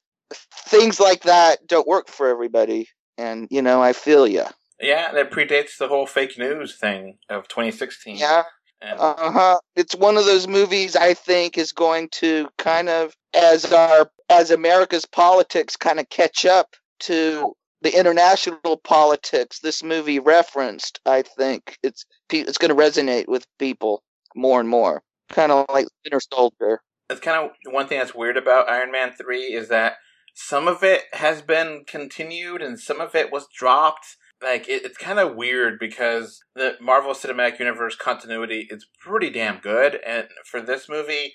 things 0.67 0.99
like 0.99 1.23
that 1.23 1.65
don't 1.67 1.87
work 1.87 2.09
for 2.09 2.27
everybody 2.27 2.87
and 3.17 3.47
you 3.51 3.61
know 3.61 3.81
i 3.81 3.93
feel 3.93 4.27
you 4.27 4.43
Yeah, 4.79 5.13
that 5.13 5.31
predates 5.31 5.77
the 5.77 5.87
whole 5.87 6.07
fake 6.07 6.37
news 6.37 6.75
thing 6.77 7.17
of 7.29 7.47
2016. 7.47 8.17
yeah 8.17 8.43
And- 8.81 8.99
uh-huh 8.99 9.59
it's 9.75 9.95
one 9.95 10.17
of 10.17 10.25
those 10.25 10.47
movies 10.47 10.95
i 10.95 11.13
think 11.13 11.57
is 11.57 11.71
going 11.71 12.09
to 12.13 12.47
kind 12.57 12.89
of 12.89 13.13
as 13.33 13.71
our 13.71 14.09
as 14.29 14.51
america's 14.51 15.05
politics 15.05 15.75
kind 15.75 15.99
of 15.99 16.09
catch 16.09 16.45
up 16.45 16.75
to 17.01 17.53
the 17.81 17.97
international 17.97 18.77
politics 18.83 19.59
this 19.59 19.83
movie 19.83 20.19
referenced 20.19 20.99
i 21.05 21.21
think 21.21 21.77
it's 21.83 22.05
it's 22.31 22.57
going 22.57 22.75
to 22.75 22.81
resonate 22.81 23.27
with 23.27 23.45
people 23.59 24.03
more 24.35 24.59
and 24.59 24.69
more 24.69 25.03
kind 25.29 25.51
of 25.51 25.65
like 25.71 25.87
Winter 26.03 26.19
Soldier. 26.31 26.81
it's 27.09 27.19
kind 27.19 27.45
of 27.45 27.73
one 27.73 27.87
thing 27.87 27.99
that's 27.99 28.15
weird 28.15 28.37
about 28.37 28.69
Iron 28.69 28.91
Man 28.91 29.13
3 29.13 29.53
is 29.53 29.69
that 29.69 29.93
some 30.33 30.67
of 30.67 30.83
it 30.83 31.03
has 31.13 31.41
been 31.41 31.83
continued 31.87 32.61
and 32.61 32.79
some 32.79 32.99
of 32.99 33.15
it 33.15 33.31
was 33.31 33.47
dropped. 33.57 34.17
Like, 34.41 34.67
it, 34.67 34.83
it's 34.85 34.97
kind 34.97 35.19
of 35.19 35.35
weird 35.35 35.79
because 35.79 36.43
the 36.55 36.75
Marvel 36.81 37.13
Cinematic 37.13 37.59
Universe 37.59 37.95
continuity 37.95 38.67
is 38.69 38.85
pretty 38.99 39.29
damn 39.29 39.59
good. 39.59 39.99
And 40.05 40.27
for 40.45 40.61
this 40.61 40.87
movie, 40.89 41.33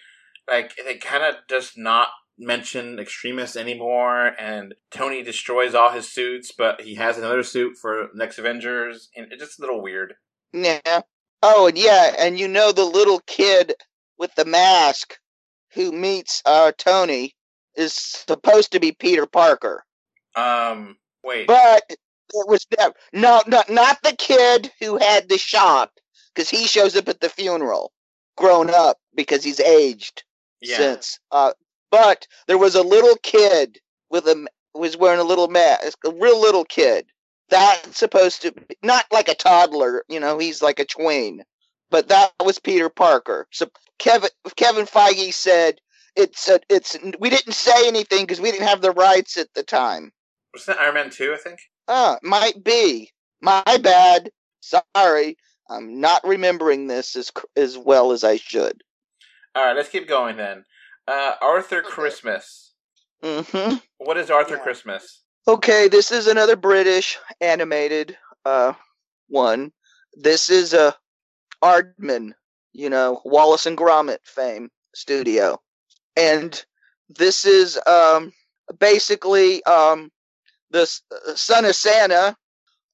like, 0.49 0.73
it 0.79 1.01
kind 1.01 1.25
of 1.25 1.37
does 1.49 1.73
not 1.77 2.09
mention 2.39 2.99
extremists 2.99 3.57
anymore. 3.57 4.33
And 4.39 4.75
Tony 4.91 5.23
destroys 5.23 5.75
all 5.75 5.93
his 5.93 6.13
suits, 6.13 6.53
but 6.57 6.83
he 6.83 6.95
has 6.97 7.19
another 7.19 7.43
suit 7.43 7.77
for 7.81 8.09
next 8.15 8.39
Avengers. 8.39 9.09
And 9.17 9.33
it's 9.33 9.43
just 9.43 9.59
a 9.59 9.63
little 9.63 9.83
weird. 9.83 10.15
Yeah. 10.53 11.01
Oh, 11.43 11.69
and 11.69 11.79
yeah, 11.79 12.15
and 12.19 12.39
you 12.39 12.49
know 12.49 12.71
the 12.73 12.85
little 12.85 13.21
kid 13.27 13.75
with 14.19 14.35
the 14.35 14.45
mask 14.45 15.17
who 15.73 15.91
meets 15.93 16.43
uh 16.45 16.73
Tony 16.77 17.35
is 17.77 17.95
supposed 17.95 18.73
to 18.73 18.81
be 18.81 18.93
Peter 18.93 19.27
Parker. 19.27 19.85
Um, 20.37 20.97
wait. 21.25 21.47
But 21.47 21.83
it 22.33 22.49
was 22.49 22.67
never, 22.79 22.95
no, 23.13 23.43
no, 23.47 23.63
not 23.69 24.03
the 24.03 24.15
kid 24.17 24.73
who 24.81 24.97
had 24.97 25.29
the 25.29 25.39
shot, 25.39 25.91
because 26.35 26.49
he 26.49 26.67
shows 26.67 26.97
up 26.97 27.09
at 27.09 27.21
the 27.21 27.29
funeral, 27.29 27.93
grown 28.37 28.71
up 28.71 28.99
because 29.15 29.45
he's 29.45 29.61
aged 29.61 30.25
yeah. 30.61 30.77
since. 30.77 31.19
Uh, 31.31 31.53
but 31.91 32.27
there 32.47 32.59
was 32.59 32.75
a 32.75 32.83
little 32.83 33.17
kid 33.23 33.79
with 34.11 34.27
a 34.27 34.47
was 34.75 34.97
wearing 34.97 35.21
a 35.21 35.25
little 35.25 35.49
mask, 35.49 35.99
a 36.05 36.13
real 36.13 36.41
little 36.41 36.65
kid. 36.65 37.07
That's 37.49 37.99
supposed 37.99 38.43
to 38.43 38.53
be 38.53 38.77
not 38.83 39.07
like 39.11 39.29
a 39.29 39.35
toddler, 39.35 40.05
you 40.09 40.21
know, 40.21 40.39
he's 40.39 40.63
like 40.63 40.79
a 40.79 40.85
tween. 40.85 41.43
But 41.91 42.09
that 42.09 42.31
was 42.45 42.61
Peter 42.61 42.89
Parker. 42.89 43.49
So 43.51 43.69
Kevin 43.99 44.31
Kevin 44.57 44.87
Feige 44.87 45.35
said 45.35 45.81
it's 46.15 46.49
a, 46.49 46.61
it's 46.69 46.97
we 47.19 47.31
didn't 47.31 47.55
say 47.55 47.89
anything 47.89 48.23
because 48.23 48.41
we 48.41 48.53
didn't 48.53 48.69
have 48.69 48.81
the 48.81 48.93
rights 48.93 49.37
at 49.37 49.53
the 49.55 49.65
time. 49.65 50.13
Was 50.53 50.67
that 50.67 50.79
Iron 50.79 50.95
Man 50.95 51.11
2, 51.11 51.33
I 51.33 51.37
think? 51.37 51.61
Ah, 51.93 52.19
might 52.23 52.63
be. 52.63 53.11
My 53.43 53.63
bad. 53.83 54.31
Sorry. 54.61 55.37
I'm 55.69 56.01
not 56.01 56.25
remembering 56.25 56.87
this 56.87 57.17
as 57.17 57.33
as 57.57 57.77
well 57.77 58.13
as 58.13 58.23
I 58.25 58.37
should. 58.37 58.83
All 59.57 59.65
right, 59.65 59.77
let's 59.77 59.89
keep 59.89 60.09
going 60.09 60.37
then. 60.37 60.65
Uh, 61.09 61.35
Arthur 61.43 61.83
Christmas. 61.83 62.73
Mm-hmm. 63.25 63.77
What 63.99 64.17
is 64.17 64.31
Arthur 64.31 64.57
Yeah. 64.57 64.63
Christmas? 64.63 65.23
Okay, 65.49 65.89
this 65.89 66.13
is 66.13 66.29
another 66.29 66.55
British 66.57 67.19
animated 67.41 68.17
uh 68.45 68.73
one. 69.29 69.73
This 70.15 70.49
is 70.49 70.73
a 70.73 70.95
Aardman, 71.63 72.33
you 72.73 72.89
know, 72.89 73.21
Wallace 73.25 73.67
and 73.67 73.77
Gromit 73.77 74.19
fame 74.25 74.71
studio. 74.95 75.61
And 76.17 76.65
this 77.09 77.45
is 77.45 77.79
um 77.87 78.33
basically 78.79 79.63
um 79.65 80.11
the 80.71 80.83
uh, 80.83 81.35
son 81.35 81.65
of 81.65 81.75
Santa 81.75 82.37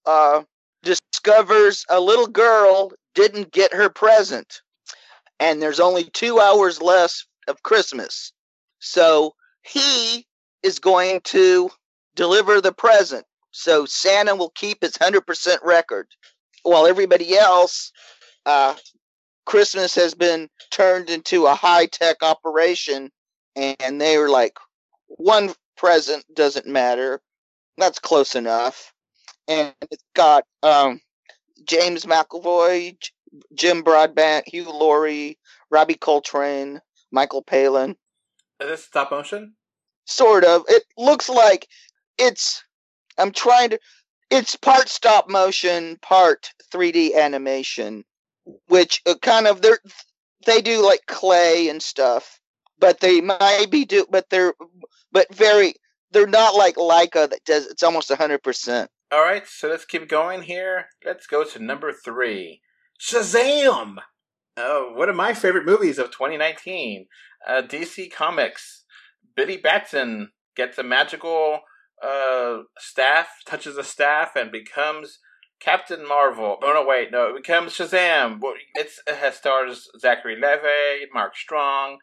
uh 0.05 0.43
discovers 0.83 1.85
a 1.89 2.01
little 2.01 2.29
girl 2.29 2.93
didn't 3.15 3.53
get 3.53 3.73
her 3.75 3.89
present 3.89 4.61
and 5.41 5.61
there's 5.61 5.81
only 5.81 6.05
2 6.05 6.41
hours 6.41 6.81
left 6.81 7.27
of 7.49 7.63
Christmas. 7.63 8.33
So 8.79 9.35
he 9.63 10.27
is 10.63 10.79
going 10.79 11.21
to 11.25 11.71
deliver 12.15 12.61
the 12.61 12.73
present. 12.73 13.25
So 13.51 13.87
Santa 13.87 14.35
will 14.35 14.51
keep 14.51 14.83
his 14.83 14.93
100% 14.93 15.59
record, 15.63 16.09
while 16.63 16.87
everybody 16.87 17.37
else, 17.37 17.93
uh, 18.45 18.75
Christmas 19.45 19.95
has 19.95 20.15
been 20.15 20.49
turned 20.71 21.09
into 21.09 21.47
a 21.47 21.55
high 21.55 21.87
tech 21.87 22.23
operation, 22.23 23.11
and 23.55 24.01
they 24.01 24.19
were 24.19 24.29
like, 24.29 24.55
one 25.07 25.53
present 25.77 26.25
doesn't 26.35 26.67
matter. 26.67 27.21
That's 27.79 27.99
close 27.99 28.35
enough. 28.35 28.93
And 29.49 29.75
it's 29.91 30.05
got 30.15 30.45
um, 30.63 31.01
James 31.67 32.05
McAvoy, 32.05 32.99
J- 32.99 33.11
Jim 33.55 33.83
Broadbent, 33.83 34.49
Hugh 34.49 34.71
Laurie, 34.71 35.39
Robbie 35.71 35.95
Coltrane, 35.95 36.81
Michael 37.13 37.43
Palin. 37.43 37.97
Is 38.61 38.69
this 38.69 38.85
stop 38.85 39.11
motion? 39.11 39.55
Sort 40.07 40.45
of. 40.45 40.65
It 40.69 40.85
looks 40.97 41.29
like 41.29 41.69
it's. 42.19 42.65
I'm 43.19 43.33
trying 43.33 43.71
to. 43.71 43.79
It's 44.31 44.57
part 44.57 44.89
stop 44.89 45.29
motion, 45.29 45.99
part 46.03 46.51
3D 46.73 47.15
animation, 47.15 48.05
which 48.69 49.03
uh, 49.07 49.15
kind 49.23 49.47
of 49.47 49.63
they're 49.63 49.79
they 50.47 50.61
do 50.61 50.85
like 50.85 51.07
clay 51.07 51.69
and 51.69 51.83
stuff, 51.83 52.41
but 52.79 53.01
they 53.01 53.21
might 53.21 53.67
be 53.71 53.85
do 53.85 54.07
but 54.11 54.29
they're 54.31 54.55
but 55.13 55.33
very 55.35 55.75
they're 56.17 56.27
not 56.27 56.55
like 56.55 56.77
Laika 56.77 57.29
that 57.31 57.45
does 57.45 57.67
it's 57.67 57.83
almost 57.83 58.13
hundred 58.13 58.43
percent. 58.43 58.91
All 59.13 59.23
right, 59.23 59.47
so 59.47 59.69
let's 59.69 59.85
keep 59.85 60.09
going 60.09 60.43
here. 60.43 60.87
Let's 61.05 61.27
go 61.27 61.45
to 61.45 61.63
number 61.63 61.93
three 61.93 62.63
Shazam! 63.01 63.97
Oh, 64.57 64.93
one 64.95 65.11
of 65.11 65.17
my 65.17 65.35
favorite 65.35 65.67
movies 65.67 65.99
of 65.99 66.11
2019. 66.11 67.07
Uh, 67.47 67.63
DC 67.63 68.11
Comics. 68.11 68.85
Billy 69.37 69.59
Batson 69.59 70.31
gets 70.57 70.79
a 70.79 70.83
magical 70.83 71.61
uh, 72.03 72.61
staff, 72.79 73.29
touches 73.47 73.77
a 73.77 73.85
staff, 73.85 74.35
and 74.35 74.51
becomes 74.51 75.19
Captain 75.61 76.09
Marvel. 76.09 76.57
Oh, 76.63 76.73
no, 76.73 76.87
wait, 76.87 77.13
no, 77.13 77.29
it 77.29 77.37
becomes 77.37 77.73
Shazam. 77.73 78.41
It's, 78.75 79.01
it 79.07 79.17
has 79.17 79.37
stars 79.37 79.89
Zachary 80.01 80.37
Levi, 80.37 81.05
Mark 81.13 81.37
Strong. 81.37 81.99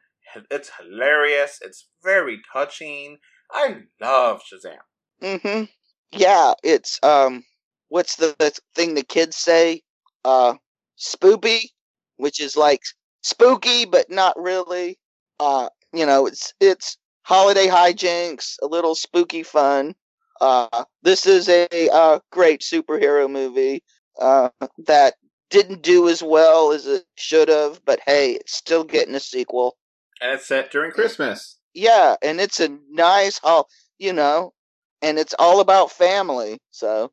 It's 0.52 0.72
hilarious. 0.80 1.60
It's 1.62 1.88
very 2.04 2.40
touching. 2.52 3.18
I 3.54 3.76
love 4.02 4.42
Shazam. 4.44 4.78
Mm-hmm. 5.22 5.66
Yeah, 6.12 6.54
it's 6.64 7.00
um 7.04 7.44
what's 7.90 8.16
the, 8.18 8.36
the 8.40 8.52
thing 8.76 8.96
the 8.96 9.04
kids 9.04 9.38
say? 9.38 9.82
Uh 10.26 10.56
spoopy, 10.98 11.70
which 12.18 12.40
is 12.42 12.58
like 12.58 12.82
spooky 13.22 13.86
but 13.86 14.10
not 14.10 14.36
really. 14.38 14.98
Uh 15.40 15.70
you 15.94 16.06
know, 16.06 16.26
it's 16.26 16.54
it's 16.60 16.98
holiday 17.24 17.68
hijinks, 17.68 18.56
a 18.62 18.68
little 18.68 18.96
spooky 18.96 19.44
fun. 19.44 19.96
Uh 20.42 20.86
this 21.04 21.26
is 21.26 21.48
a 21.48 21.68
uh 21.90 22.20
great 22.32 22.62
superhero 22.62 23.30
movie 23.30 23.84
uh 24.20 24.50
that 24.88 25.14
didn't 25.50 25.84
do 25.84 26.10
as 26.10 26.24
well 26.24 26.72
as 26.72 26.88
it 26.88 27.06
should 27.16 27.48
have, 27.48 27.80
but 27.86 28.00
hey, 28.06 28.34
it's 28.34 28.56
still 28.56 28.84
getting 28.84 29.14
a 29.14 29.20
sequel. 29.20 29.78
And 30.20 30.32
it's 30.32 30.48
set 30.48 30.72
during 30.72 30.92
Christmas. 30.92 31.60
Yeah, 31.74 32.16
and 32.22 32.40
it's 32.40 32.60
a 32.60 32.70
nice 32.90 33.40
hol 33.40 33.68
you 34.00 34.14
know, 34.14 34.54
and 35.02 35.18
it's 35.18 35.36
all 35.40 35.60
about 35.60 35.92
family. 35.92 36.60
So 36.72 37.12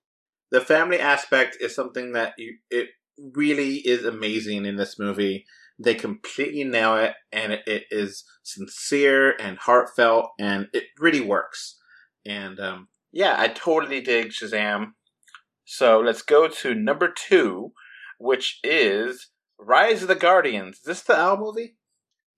the 0.51 0.61
family 0.61 0.99
aspect 0.99 1.57
is 1.61 1.75
something 1.75 2.13
that 2.13 2.35
you 2.39 2.57
it 2.71 2.89
really 3.35 3.77
is 3.77 4.05
amazing 4.05 4.65
in 4.65 4.77
this 4.77 4.99
movie. 4.99 5.47
They 5.83 5.95
completely 5.95 6.65
nail 6.65 6.97
it, 6.97 7.15
and 7.33 7.53
it, 7.53 7.63
it 7.67 7.85
is 7.91 8.25
sincere 8.43 9.35
and 9.41 9.59
heartfelt, 9.59 10.31
and 10.39 10.69
it 10.73 10.85
really 10.99 11.21
works. 11.23 11.79
And 12.27 12.61
um, 12.61 12.89
yeah, 13.13 13.37
I 13.39 13.49
totally 13.49 14.01
dig 14.01 14.29
Shazam. 14.29 14.93
So 15.65 16.01
let's 16.01 16.23
go 16.23 16.49
to 16.49 16.75
number 16.75 17.13
two, 17.13 17.73
which 18.19 18.59
is 18.63 19.29
Rise 19.59 20.03
of 20.03 20.09
the 20.09 20.15
Guardians. 20.17 20.79
Is 20.79 20.83
this 20.83 21.03
the 21.03 21.17
Owl 21.17 21.37
movie? 21.39 21.77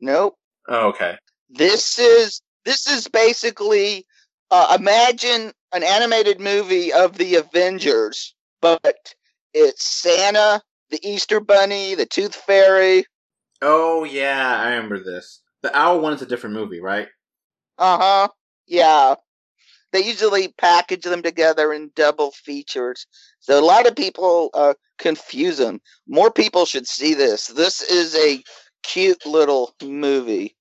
nope. 0.00 0.34
Oh, 0.68 0.88
okay. 0.90 1.16
This 1.52 1.98
is 1.98 2.40
this 2.64 2.86
is 2.86 3.08
basically 3.08 4.06
uh, 4.50 4.76
imagine 4.78 5.52
an 5.74 5.82
animated 5.82 6.40
movie 6.40 6.92
of 6.92 7.18
the 7.18 7.36
Avengers, 7.36 8.34
but 8.60 9.14
it's 9.52 9.84
Santa, 9.84 10.62
the 10.90 11.00
Easter 11.06 11.40
Bunny, 11.40 11.94
the 11.94 12.06
Tooth 12.06 12.34
Fairy. 12.34 13.04
Oh 13.60 14.04
yeah, 14.04 14.60
I 14.60 14.70
remember 14.70 15.02
this. 15.04 15.42
The 15.62 15.76
Owl 15.76 16.00
one 16.00 16.14
is 16.14 16.22
a 16.22 16.26
different 16.26 16.56
movie, 16.56 16.80
right? 16.80 17.08
Uh 17.78 17.98
huh. 17.98 18.28
Yeah. 18.66 19.14
They 19.92 20.04
usually 20.04 20.48
package 20.56 21.02
them 21.02 21.22
together 21.22 21.70
in 21.72 21.90
double 21.94 22.30
features. 22.30 23.06
So 23.40 23.60
a 23.60 23.64
lot 23.64 23.86
of 23.86 23.94
people 23.94 24.48
uh, 24.54 24.72
confuse 24.98 25.58
them. 25.58 25.82
More 26.08 26.30
people 26.30 26.64
should 26.64 26.86
see 26.86 27.12
this. 27.12 27.48
This 27.48 27.82
is 27.82 28.16
a 28.16 28.42
cute 28.82 29.26
little 29.26 29.74
movie. 29.82 30.56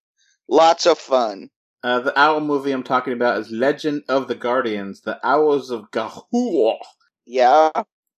Lots 0.52 0.86
of 0.86 1.00
fun. 1.00 1.50
Uh, 1.84 2.02
the 2.02 2.20
owl 2.20 2.42
movie 2.42 2.72
I'm 2.74 2.84
talking 2.84 3.14
about 3.14 3.40
is 3.40 3.50
Legend 3.52 4.04
of 4.10 4.28
the 4.28 4.36
Guardians, 4.36 5.02
The 5.02 5.20
Owls 5.26 5.72
of 5.72 5.90
Ga'Hoole, 5.92 6.78
Yeah. 7.26 7.72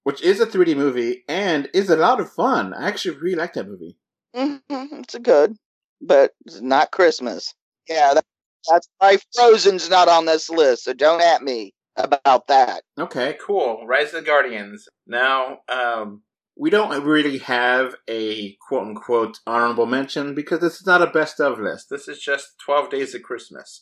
which 0.03 0.21
is 0.21 0.41
a 0.41 0.45
3D 0.47 0.75
movie 0.75 1.23
and 1.29 1.69
is 1.73 1.89
a 1.91 1.95
lot 1.95 2.19
of 2.19 2.29
fun. 2.33 2.73
I 2.73 2.87
actually 2.87 3.17
really 3.17 3.35
like 3.35 3.53
that 3.53 3.67
movie. 3.69 3.97
hmm 4.35 4.57
It's 4.69 5.13
a 5.15 5.19
good, 5.19 5.55
but 6.01 6.31
it's 6.45 6.59
not 6.59 6.91
Christmas. 6.91 7.53
Yeah, 7.87 8.15
that, 8.15 8.25
that's 8.69 8.89
why 8.97 9.17
Frozen's 9.35 9.89
not 9.89 10.09
on 10.09 10.25
this 10.25 10.49
list. 10.49 10.85
So 10.85 10.93
don't 10.93 11.21
at 11.21 11.43
me 11.43 11.71
about 11.95 12.47
that. 12.47 12.83
Okay, 12.99 13.37
cool. 13.39 13.85
Rise 13.85 14.07
of 14.07 14.21
the 14.21 14.21
Guardians. 14.23 14.87
Now, 15.07 15.59
um, 15.69 16.23
we 16.55 16.69
don't 16.69 17.03
really 17.03 17.39
have 17.39 17.95
a 18.07 18.55
quote 18.67 18.87
unquote 18.87 19.39
honorable 19.47 19.85
mention 19.85 20.35
because 20.35 20.59
this 20.59 20.75
is 20.75 20.85
not 20.85 21.01
a 21.01 21.07
best 21.07 21.39
of 21.39 21.59
list. 21.59 21.89
This 21.89 22.07
is 22.07 22.19
just 22.19 22.59
12 22.63 22.89
Days 22.89 23.15
of 23.15 23.23
Christmas. 23.23 23.81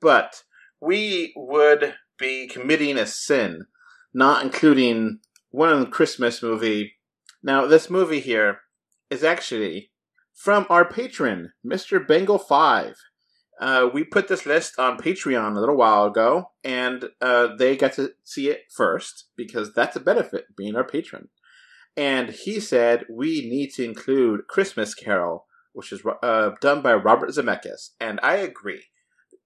But 0.00 0.42
we 0.80 1.32
would 1.36 1.94
be 2.18 2.48
committing 2.48 2.98
a 2.98 3.06
sin 3.06 3.66
not 4.14 4.42
including 4.44 5.20
one 5.50 5.90
Christmas 5.90 6.42
movie. 6.42 6.94
Now, 7.42 7.66
this 7.66 7.88
movie 7.88 8.20
here 8.20 8.60
is 9.10 9.24
actually 9.24 9.90
from 10.34 10.66
our 10.68 10.84
patron, 10.84 11.52
Mr. 11.64 12.04
Bungle 12.04 12.38
5. 12.38 12.96
Uh, 13.60 13.88
we 13.92 14.04
put 14.04 14.28
this 14.28 14.46
list 14.46 14.78
on 14.78 14.98
Patreon 14.98 15.56
a 15.56 15.60
little 15.60 15.76
while 15.76 16.04
ago, 16.04 16.50
and 16.62 17.06
uh, 17.20 17.48
they 17.56 17.76
got 17.76 17.92
to 17.94 18.12
see 18.22 18.48
it 18.48 18.62
first 18.72 19.26
because 19.36 19.72
that's 19.74 19.96
a 19.96 20.00
benefit 20.00 20.44
being 20.56 20.76
our 20.76 20.84
patron. 20.84 21.28
And 21.98 22.30
he 22.30 22.60
said 22.60 23.06
we 23.10 23.40
need 23.40 23.74
to 23.74 23.84
include 23.84 24.46
Christmas 24.46 24.94
Carol, 24.94 25.46
which 25.72 25.92
is 25.92 26.00
uh, 26.22 26.50
done 26.60 26.80
by 26.80 26.94
Robert 26.94 27.30
Zemeckis, 27.30 27.90
and 28.00 28.20
I 28.22 28.36
agree. 28.36 28.84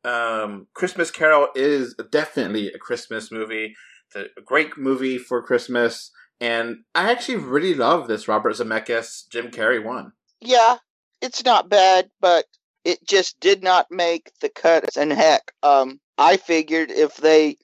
Um, 0.05 0.67
Christmas 0.75 1.11
Carol 1.11 1.49
is 1.55 1.95
definitely 2.11 2.69
a 2.69 2.79
Christmas 2.79 3.33
movie. 3.33 3.75
A 4.15 4.25
great 4.45 4.77
movie 4.77 5.17
for 5.17 5.43
Christmas, 5.43 6.11
and 6.38 6.81
I 6.95 7.11
actually 7.11 7.37
really 7.37 7.73
love 7.73 8.07
this 8.07 8.29
Robert 8.29 8.53
Zemeckis 8.53 9.27
Jim 9.31 9.51
Carrey 9.51 9.83
one. 9.83 10.12
Yeah, 10.43 10.77
it's 11.23 11.43
not 11.47 11.71
bad, 11.71 12.11
but 12.21 12.45
it 12.85 12.99
just 13.09 13.41
did 13.41 13.62
not 13.62 13.87
make 13.91 14.31
the 14.43 14.51
cut. 14.51 14.95
And 14.99 15.11
heck, 15.11 15.53
um, 15.62 16.01
I 16.19 16.37
figured 16.37 16.91
if 16.91 17.17
they 17.17 17.57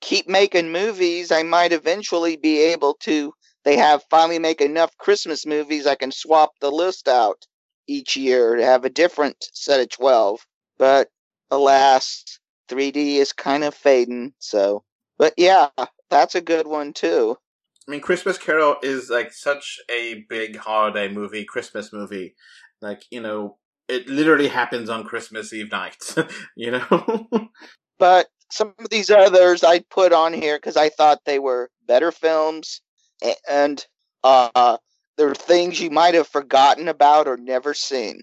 keep 0.00 0.26
making 0.26 0.72
movies, 0.72 1.30
I 1.30 1.42
might 1.42 1.72
eventually 1.72 2.36
be 2.36 2.62
able 2.72 2.94
to. 3.00 3.34
They 3.64 3.76
have 3.76 4.04
finally 4.10 4.38
make 4.38 4.60
enough 4.60 4.96
Christmas 4.98 5.46
movies. 5.46 5.86
I 5.86 5.94
can 5.94 6.12
swap 6.12 6.52
the 6.60 6.70
list 6.70 7.08
out 7.08 7.46
each 7.86 8.16
year 8.16 8.56
to 8.56 8.64
have 8.64 8.84
a 8.84 8.90
different 8.90 9.36
set 9.52 9.80
of 9.80 9.88
twelve. 9.90 10.40
But 10.78 11.08
alas, 11.50 12.24
3D 12.68 13.16
is 13.16 13.32
kind 13.32 13.62
of 13.62 13.74
fading. 13.74 14.32
So, 14.38 14.82
but 15.18 15.34
yeah, 15.36 15.68
that's 16.10 16.34
a 16.34 16.40
good 16.40 16.66
one 16.66 16.92
too. 16.92 17.36
I 17.86 17.90
mean, 17.90 18.00
Christmas 18.00 18.38
Carol 18.38 18.76
is 18.82 19.10
like 19.10 19.32
such 19.32 19.78
a 19.90 20.24
big 20.28 20.56
holiday 20.56 21.08
movie, 21.08 21.44
Christmas 21.44 21.92
movie. 21.92 22.34
Like, 22.80 23.02
you 23.10 23.20
know, 23.20 23.58
it 23.88 24.08
literally 24.08 24.48
happens 24.48 24.88
on 24.88 25.04
Christmas 25.04 25.52
Eve 25.52 25.70
night, 25.70 25.96
you 26.56 26.70
know? 26.70 27.16
but 27.98 28.28
some 28.50 28.74
of 28.78 28.90
these 28.90 29.10
others 29.10 29.64
I 29.64 29.80
put 29.90 30.12
on 30.12 30.32
here 30.32 30.56
because 30.56 30.76
I 30.76 30.88
thought 30.88 31.24
they 31.24 31.38
were 31.38 31.70
better 31.86 32.12
films, 32.12 32.80
and 33.48 33.86
uh, 34.24 34.76
there 35.16 35.28
are 35.28 35.34
things 35.34 35.80
you 35.80 35.90
might 35.90 36.14
have 36.14 36.28
forgotten 36.28 36.88
about 36.88 37.28
or 37.28 37.36
never 37.36 37.74
seen. 37.74 38.22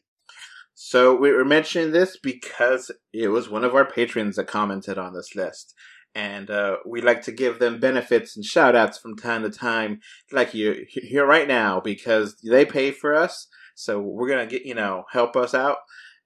so 0.73 1.15
we 1.15 1.31
were 1.31 1.45
mentioning 1.45 1.91
this 1.91 2.17
because 2.17 2.91
it 3.13 3.27
was 3.29 3.49
one 3.49 3.63
of 3.63 3.75
our 3.75 3.85
patrons 3.85 4.37
that 4.37 4.47
commented 4.47 4.97
on 4.97 5.13
this 5.13 5.35
list. 5.35 5.73
And 6.15 6.49
uh, 6.49 6.77
we 6.85 7.01
like 7.01 7.21
to 7.23 7.31
give 7.31 7.59
them 7.59 7.79
benefits 7.79 8.35
and 8.35 8.43
shout 8.43 8.75
outs 8.75 8.97
from 8.97 9.15
time 9.15 9.43
to 9.43 9.49
time, 9.49 9.99
like 10.31 10.53
you 10.53 10.85
here 10.87 11.25
right 11.25 11.47
now, 11.47 11.79
because 11.79 12.35
they 12.49 12.65
pay 12.65 12.91
for 12.91 13.13
us. 13.13 13.47
So 13.75 13.99
we're 13.99 14.27
going 14.27 14.47
to 14.47 14.51
get, 14.51 14.65
you 14.65 14.73
know, 14.73 15.03
help 15.11 15.35
us 15.35 15.53
out. 15.53 15.77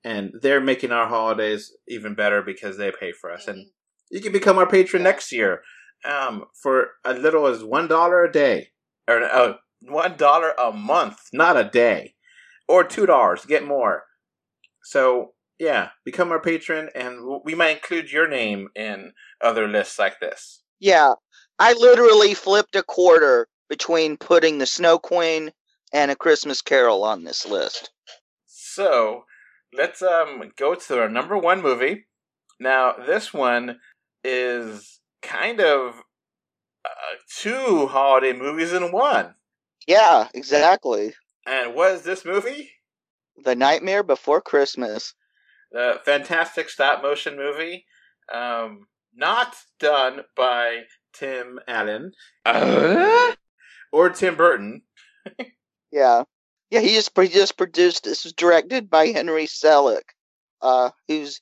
And 0.04 0.32
they're 0.42 0.62
making 0.62 0.92
our 0.92 1.08
holidays 1.08 1.72
even 1.88 2.16
better 2.16 2.42
because 2.42 2.78
they 2.78 2.92
pay 2.92 3.12
for 3.12 3.32
us. 3.32 3.48
And 3.48 3.68
you 4.10 4.22
can 4.22 4.32
become 4.32 4.58
our 4.58 4.68
patron 4.68 5.04
next 5.04 5.32
year. 5.32 5.62
Um, 6.06 6.46
for 6.62 6.92
as 7.06 7.20
little 7.20 7.48
as 7.48 7.64
one 7.64 7.88
dollar 7.88 8.24
a 8.24 8.32
day, 8.32 8.70
or 9.08 9.24
uh, 9.24 9.54
one 9.82 10.18
dollar 10.18 10.54
a 10.60 10.72
month, 10.72 11.30
not 11.34 11.58
a 11.58 11.64
day, 11.64 12.16
or 12.68 12.84
two 12.84 13.06
dollars 13.06 13.46
get 13.46 13.66
more. 13.66 14.04
So 14.84 15.34
yeah, 15.60 15.90
become 16.06 16.32
our 16.32 16.42
patron, 16.42 16.90
and 16.96 17.42
we 17.46 17.56
might 17.56 17.78
include 17.78 18.12
your 18.12 18.28
name 18.28 18.70
in 18.76 19.14
other 19.42 19.68
lists 19.68 20.00
like 20.00 20.20
this. 20.20 20.64
Yeah, 20.80 21.14
I 21.60 21.74
literally 21.74 22.34
flipped 22.34 22.76
a 22.76 22.84
quarter 22.84 23.48
between 23.70 24.18
putting 24.18 24.58
the 24.58 24.66
Snow 24.66 25.00
Queen 25.00 25.52
and 25.94 26.12
a 26.12 26.16
Christmas 26.16 26.62
Carol 26.62 27.04
on 27.04 27.24
this 27.24 27.46
list. 27.46 27.92
So 28.46 29.24
let's 29.74 30.02
um 30.02 30.52
go 30.58 30.76
to 30.76 31.00
our 31.00 31.10
number 31.10 31.38
one 31.38 31.62
movie. 31.62 32.06
Now 32.60 32.94
this 33.06 33.34
one 33.34 33.80
is 34.24 35.00
kind 35.24 35.60
of 35.60 35.96
uh, 36.86 37.16
two 37.40 37.88
holiday 37.88 38.34
movies 38.34 38.74
in 38.74 38.92
one. 38.92 39.36
Yeah, 39.88 40.28
exactly. 40.34 41.14
And 41.46 41.74
what 41.76 41.94
is 41.94 42.04
this 42.04 42.26
movie? 42.26 42.70
The 43.44 43.56
Nightmare 43.56 44.04
Before 44.04 44.42
Christmas. 44.42 45.14
The 45.72 46.00
fantastic 46.06 46.70
stop 46.70 47.02
motion 47.02 47.36
movie, 47.36 47.86
um, 48.32 48.86
not 49.16 49.56
done 49.80 50.22
by 50.36 50.82
Tim 51.14 51.60
Allen 51.68 52.12
or 53.92 54.10
Tim 54.10 54.36
Burton. 54.36 54.84
Yeah, 55.92 56.24
yeah. 56.72 56.80
He 56.80 56.96
just 56.96 57.12
he 57.16 57.28
just 57.28 57.56
produced. 57.56 58.04
This 58.04 58.24
was 58.24 58.34
directed 58.34 58.90
by 58.90 59.10
Henry 59.10 59.46
Selick, 59.46 60.02
uh, 60.60 60.90
who's 61.08 61.40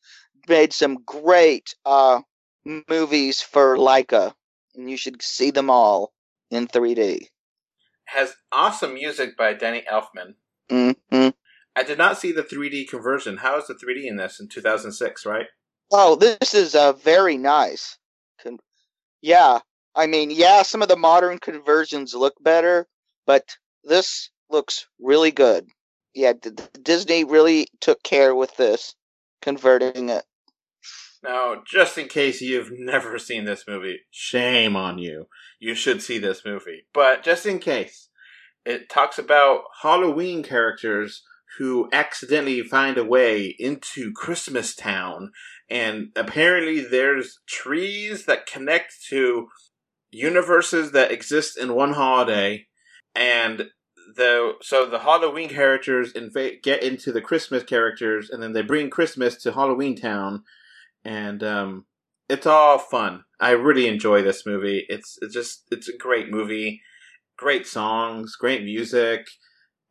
made 0.50 0.74
some 0.74 0.98
great 1.06 1.74
uh 1.86 2.20
movies 2.66 3.42
for 3.42 3.78
Laika, 3.78 4.34
and 4.76 4.90
you 4.90 4.98
should 4.98 5.22
see 5.22 5.52
them 5.52 5.70
all 5.70 6.14
in 6.50 6.68
3D. 6.68 7.28
Has 8.06 8.34
awesome 8.52 8.94
music 8.94 9.38
by 9.38 9.54
Danny 9.54 9.84
Elfman. 9.92 10.36
hmm 10.70 11.30
I 11.74 11.84
did 11.84 11.98
not 11.98 12.18
see 12.18 12.34
the 12.34 12.44
3D 12.44 12.90
conversion. 12.90 13.38
How 13.38 13.58
is 13.58 13.68
the 13.68 13.74
3D 13.76 14.06
in 14.06 14.18
this 14.18 14.40
in 14.42 14.50
2006, 14.50 15.26
right? 15.26 15.46
Oh, 15.92 16.16
this 16.16 16.54
is 16.54 16.76
uh, 16.76 16.94
very 16.94 17.38
nice. 17.38 17.98
Con- 18.44 18.60
yeah, 19.22 19.60
I 19.96 20.08
mean, 20.08 20.32
yeah, 20.32 20.64
some 20.64 20.82
of 20.82 20.90
the 20.90 20.98
modern 20.98 21.38
conversions 21.40 22.14
look 22.14 22.34
better, 22.42 22.88
but 23.26 23.56
this 23.84 24.30
looks 24.50 24.88
really 25.00 25.32
good. 25.32 25.68
Yeah, 26.14 26.34
D- 26.34 26.52
Disney 26.82 27.24
really 27.24 27.68
took 27.80 28.04
care 28.04 28.36
with 28.36 28.56
this, 28.58 28.96
converting 29.42 30.10
it. 30.10 30.24
Now, 31.24 31.62
just 31.66 31.98
in 31.98 32.08
case 32.08 32.42
you've 32.42 32.72
never 32.72 33.20
seen 33.20 33.46
this 33.46 33.66
movie, 33.68 34.00
shame 34.10 34.76
on 34.76 34.98
you. 34.98 35.28
You 35.60 35.76
should 35.76 36.02
see 36.02 36.18
this 36.18 36.44
movie. 36.44 36.88
But 36.94 37.24
just 37.24 37.46
in 37.46 37.60
case, 37.60 38.10
it 38.66 38.90
talks 38.90 39.20
about 39.20 39.64
Halloween 39.82 40.42
characters 40.44 41.24
who 41.58 41.90
accidentally 41.92 42.62
find 42.64 42.98
a 42.98 43.04
way 43.04 43.56
into 43.60 44.12
Christmas 44.14 44.76
Town, 44.76 45.32
and 45.70 46.10
apparently 46.16 46.82
there's 46.82 47.40
trees 47.48 48.26
that 48.26 48.46
connect 48.46 48.94
to 49.10 49.48
universes 50.12 50.92
that 50.92 51.12
exist 51.12 51.58
in 51.58 51.76
one 51.76 51.94
holiday, 51.94 52.68
and 53.14 53.70
the 54.16 54.54
so 54.62 54.86
the 54.86 55.00
Halloween 55.00 55.50
characters 55.50 56.14
inva- 56.14 56.62
get 56.64 56.84
into 56.84 57.12
the 57.12 57.22
Christmas 57.22 57.64
characters, 57.64 58.30
and 58.30 58.42
then 58.42 58.54
they 58.54 58.62
bring 58.62 58.90
Christmas 58.90 59.36
to 59.44 59.52
Halloween 59.52 59.96
Town, 59.96 60.44
and 61.04 61.44
um, 61.44 61.86
it's 62.30 62.46
all 62.46 62.78
fun. 62.78 63.24
I 63.40 63.52
really 63.52 63.88
enjoy 63.88 64.22
this 64.22 64.46
movie. 64.46 64.86
It's 64.90 65.18
it's 65.22 65.34
just 65.34 65.64
it's 65.72 65.90
a 65.90 65.98
great 65.98 66.30
movie, 66.30 66.82
great 67.38 67.68
songs, 67.68 68.36
great 68.36 68.64
music. 68.64 69.28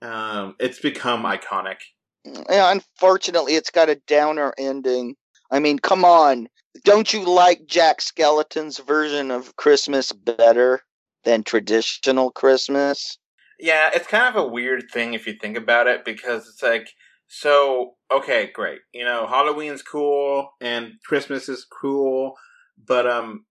Um, 0.03 0.57
it's 0.59 0.81
become 0.81 1.25
iconic. 1.25 1.77
Yeah, 2.25 2.71
unfortunately, 2.71 3.55
it's 3.55 3.71
got 3.71 3.89
a 3.89 4.01
downer 4.07 4.55
ending. 4.59 5.17
I 5.51 5.59
mean, 5.59 5.79
come 5.79 6.05
on. 6.05 6.49
Don't 6.85 7.13
you 7.13 7.25
like 7.25 7.67
Jack 7.67 8.01
Skellington's 8.01 8.79
version 8.79 9.31
of 9.31 9.57
Christmas 9.57 10.13
better 10.13 10.83
than 11.25 11.43
traditional 11.43 12.31
Christmas? 12.31 13.19
Yeah, 13.59 13.91
it's 13.93 14.07
kind 14.07 14.35
of 14.35 14.43
a 14.43 14.47
weird 14.47 14.85
thing 14.91 15.15
if 15.15 15.27
you 15.27 15.35
think 15.35 15.57
about 15.57 15.87
it 15.87 16.05
because 16.05 16.49
it's 16.49 16.63
like 16.63 16.89
so 17.33 17.95
okay, 18.13 18.51
great. 18.53 18.81
You 18.93 19.05
know, 19.05 19.27
Halloween's 19.29 19.83
cool 19.83 20.51
and 20.61 20.95
Christmas 21.07 21.49
is 21.49 21.65
cool, 21.65 22.35
but 22.85 23.07
um 23.07 23.47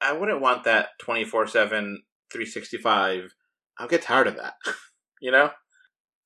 I 0.00 0.12
wouldn't 0.12 0.40
want 0.40 0.64
that 0.64 0.88
24/7 1.02 1.98
365. 2.32 3.34
I'll 3.78 3.88
get 3.88 4.02
tired 4.02 4.28
of 4.28 4.36
that. 4.36 4.54
you 5.20 5.30
know? 5.30 5.50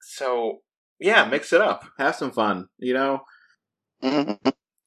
So, 0.02 0.60
yeah, 1.00 1.24
mix 1.26 1.52
it 1.52 1.60
up. 1.60 1.84
Have 1.98 2.16
some 2.16 2.30
fun, 2.32 2.68
you 2.78 2.94
know? 2.94 3.22
Mhm. 4.02 4.38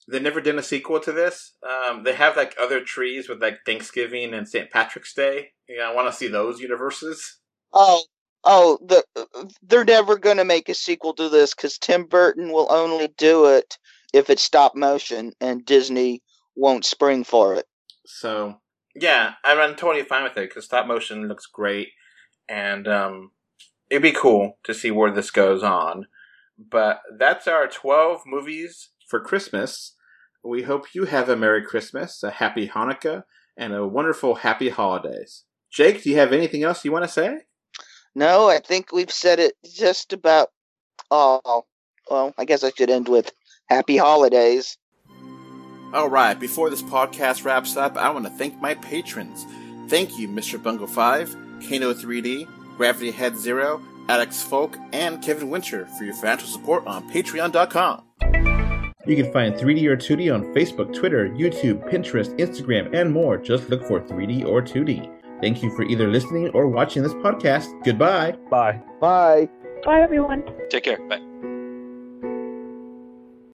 They 0.07 0.19
never 0.19 0.41
did 0.41 0.57
a 0.57 0.63
sequel 0.63 0.99
to 1.01 1.11
this. 1.11 1.53
Um, 1.63 2.03
they 2.03 2.13
have 2.13 2.37
like 2.37 2.55
other 2.59 2.81
trees 2.83 3.29
with 3.29 3.41
like 3.41 3.59
Thanksgiving 3.65 4.33
and 4.33 4.47
St. 4.47 4.71
Patrick's 4.71 5.13
Day. 5.13 5.51
Yeah, 5.67 5.89
I 5.89 5.93
want 5.93 6.09
to 6.09 6.17
see 6.17 6.27
those 6.27 6.61
universes. 6.61 7.39
Oh, 7.73 8.03
oh, 8.43 8.77
the 8.81 9.03
they're 9.63 9.85
never 9.85 10.17
going 10.17 10.37
to 10.37 10.45
make 10.45 10.69
a 10.69 10.73
sequel 10.73 11.13
to 11.15 11.29
this 11.29 11.53
because 11.53 11.77
Tim 11.77 12.05
Burton 12.05 12.51
will 12.51 12.67
only 12.69 13.09
do 13.17 13.45
it 13.45 13.77
if 14.13 14.29
it's 14.29 14.43
stop 14.43 14.75
motion, 14.75 15.33
and 15.39 15.65
Disney 15.65 16.21
won't 16.55 16.85
spring 16.85 17.23
for 17.23 17.55
it. 17.55 17.65
So 18.05 18.59
yeah, 18.95 19.33
I'm, 19.43 19.75
totally 19.75 20.03
fine 20.03 20.23
with 20.23 20.37
it 20.37 20.49
because 20.49 20.65
stop 20.65 20.87
motion 20.87 21.27
looks 21.27 21.45
great, 21.45 21.89
and 22.47 22.87
um, 22.87 23.31
it'd 23.89 24.03
be 24.03 24.11
cool 24.11 24.57
to 24.63 24.73
see 24.73 24.91
where 24.91 25.11
this 25.11 25.31
goes 25.31 25.63
on. 25.63 26.07
But 26.57 27.01
that's 27.17 27.47
our 27.47 27.67
12 27.67 28.23
movies 28.25 28.89
for 29.07 29.19
Christmas. 29.19 29.95
We 30.43 30.63
hope 30.63 30.93
you 30.93 31.05
have 31.05 31.29
a 31.29 31.35
Merry 31.35 31.63
Christmas, 31.63 32.21
a 32.23 32.31
Happy 32.31 32.67
Hanukkah, 32.67 33.23
and 33.55 33.73
a 33.73 33.87
wonderful 33.87 34.35
Happy 34.35 34.69
Holidays. 34.69 35.43
Jake, 35.71 36.03
do 36.03 36.09
you 36.09 36.17
have 36.17 36.33
anything 36.33 36.63
else 36.63 36.83
you 36.83 36.91
want 36.91 37.05
to 37.05 37.11
say? 37.11 37.41
No, 38.19 38.49
I 38.49 38.59
think 38.59 38.91
we've 38.91 39.09
said 39.09 39.39
it 39.39 39.53
just 39.63 40.11
about 40.11 40.49
all. 41.09 41.69
Well, 42.11 42.33
I 42.37 42.43
guess 42.43 42.65
I 42.65 42.71
should 42.71 42.89
end 42.89 43.07
with 43.07 43.31
Happy 43.67 43.95
Holidays. 43.95 44.77
All 45.93 46.09
right, 46.09 46.37
before 46.37 46.69
this 46.69 46.81
podcast 46.83 47.45
wraps 47.45 47.77
up, 47.77 47.95
I 47.95 48.09
want 48.09 48.25
to 48.25 48.31
thank 48.31 48.59
my 48.59 48.73
patrons. 48.75 49.45
Thank 49.87 50.19
you, 50.19 50.27
Mr. 50.27 50.61
Bungle 50.61 50.85
5, 50.85 51.33
Kano 51.61 51.93
3D, 51.93 52.45
Gravity 52.75 53.11
Head 53.11 53.37
Zero, 53.37 53.81
Alex 54.09 54.43
Folk, 54.43 54.75
and 54.91 55.23
Kevin 55.23 55.49
Winter 55.49 55.85
for 55.97 56.03
your 56.03 56.13
financial 56.13 56.49
support 56.49 56.85
on 56.87 57.09
patreon.com. 57.09 58.03
You 59.05 59.15
can 59.15 59.31
find 59.31 59.55
3D 59.55 59.85
or 59.85 59.95
2D 59.95 60.33
on 60.33 60.43
Facebook, 60.53 60.93
Twitter, 60.93 61.29
YouTube, 61.29 61.89
Pinterest, 61.89 62.37
Instagram, 62.37 62.93
and 62.93 63.13
more. 63.13 63.37
Just 63.37 63.69
look 63.69 63.87
for 63.87 64.01
3D 64.01 64.45
or 64.45 64.61
2D. 64.61 65.18
Thank 65.41 65.63
you 65.63 65.73
for 65.75 65.83
either 65.83 66.07
listening 66.07 66.49
or 66.49 66.67
watching 66.67 67.03
this 67.03 67.13
podcast. 67.15 67.67
Goodbye. 67.83 68.35
Bye. 68.49 68.81
Bye. 68.99 69.49
Bye, 69.85 70.01
everyone. 70.01 70.43
Take 70.69 70.83
care. 70.83 70.99
Bye. 71.07 71.28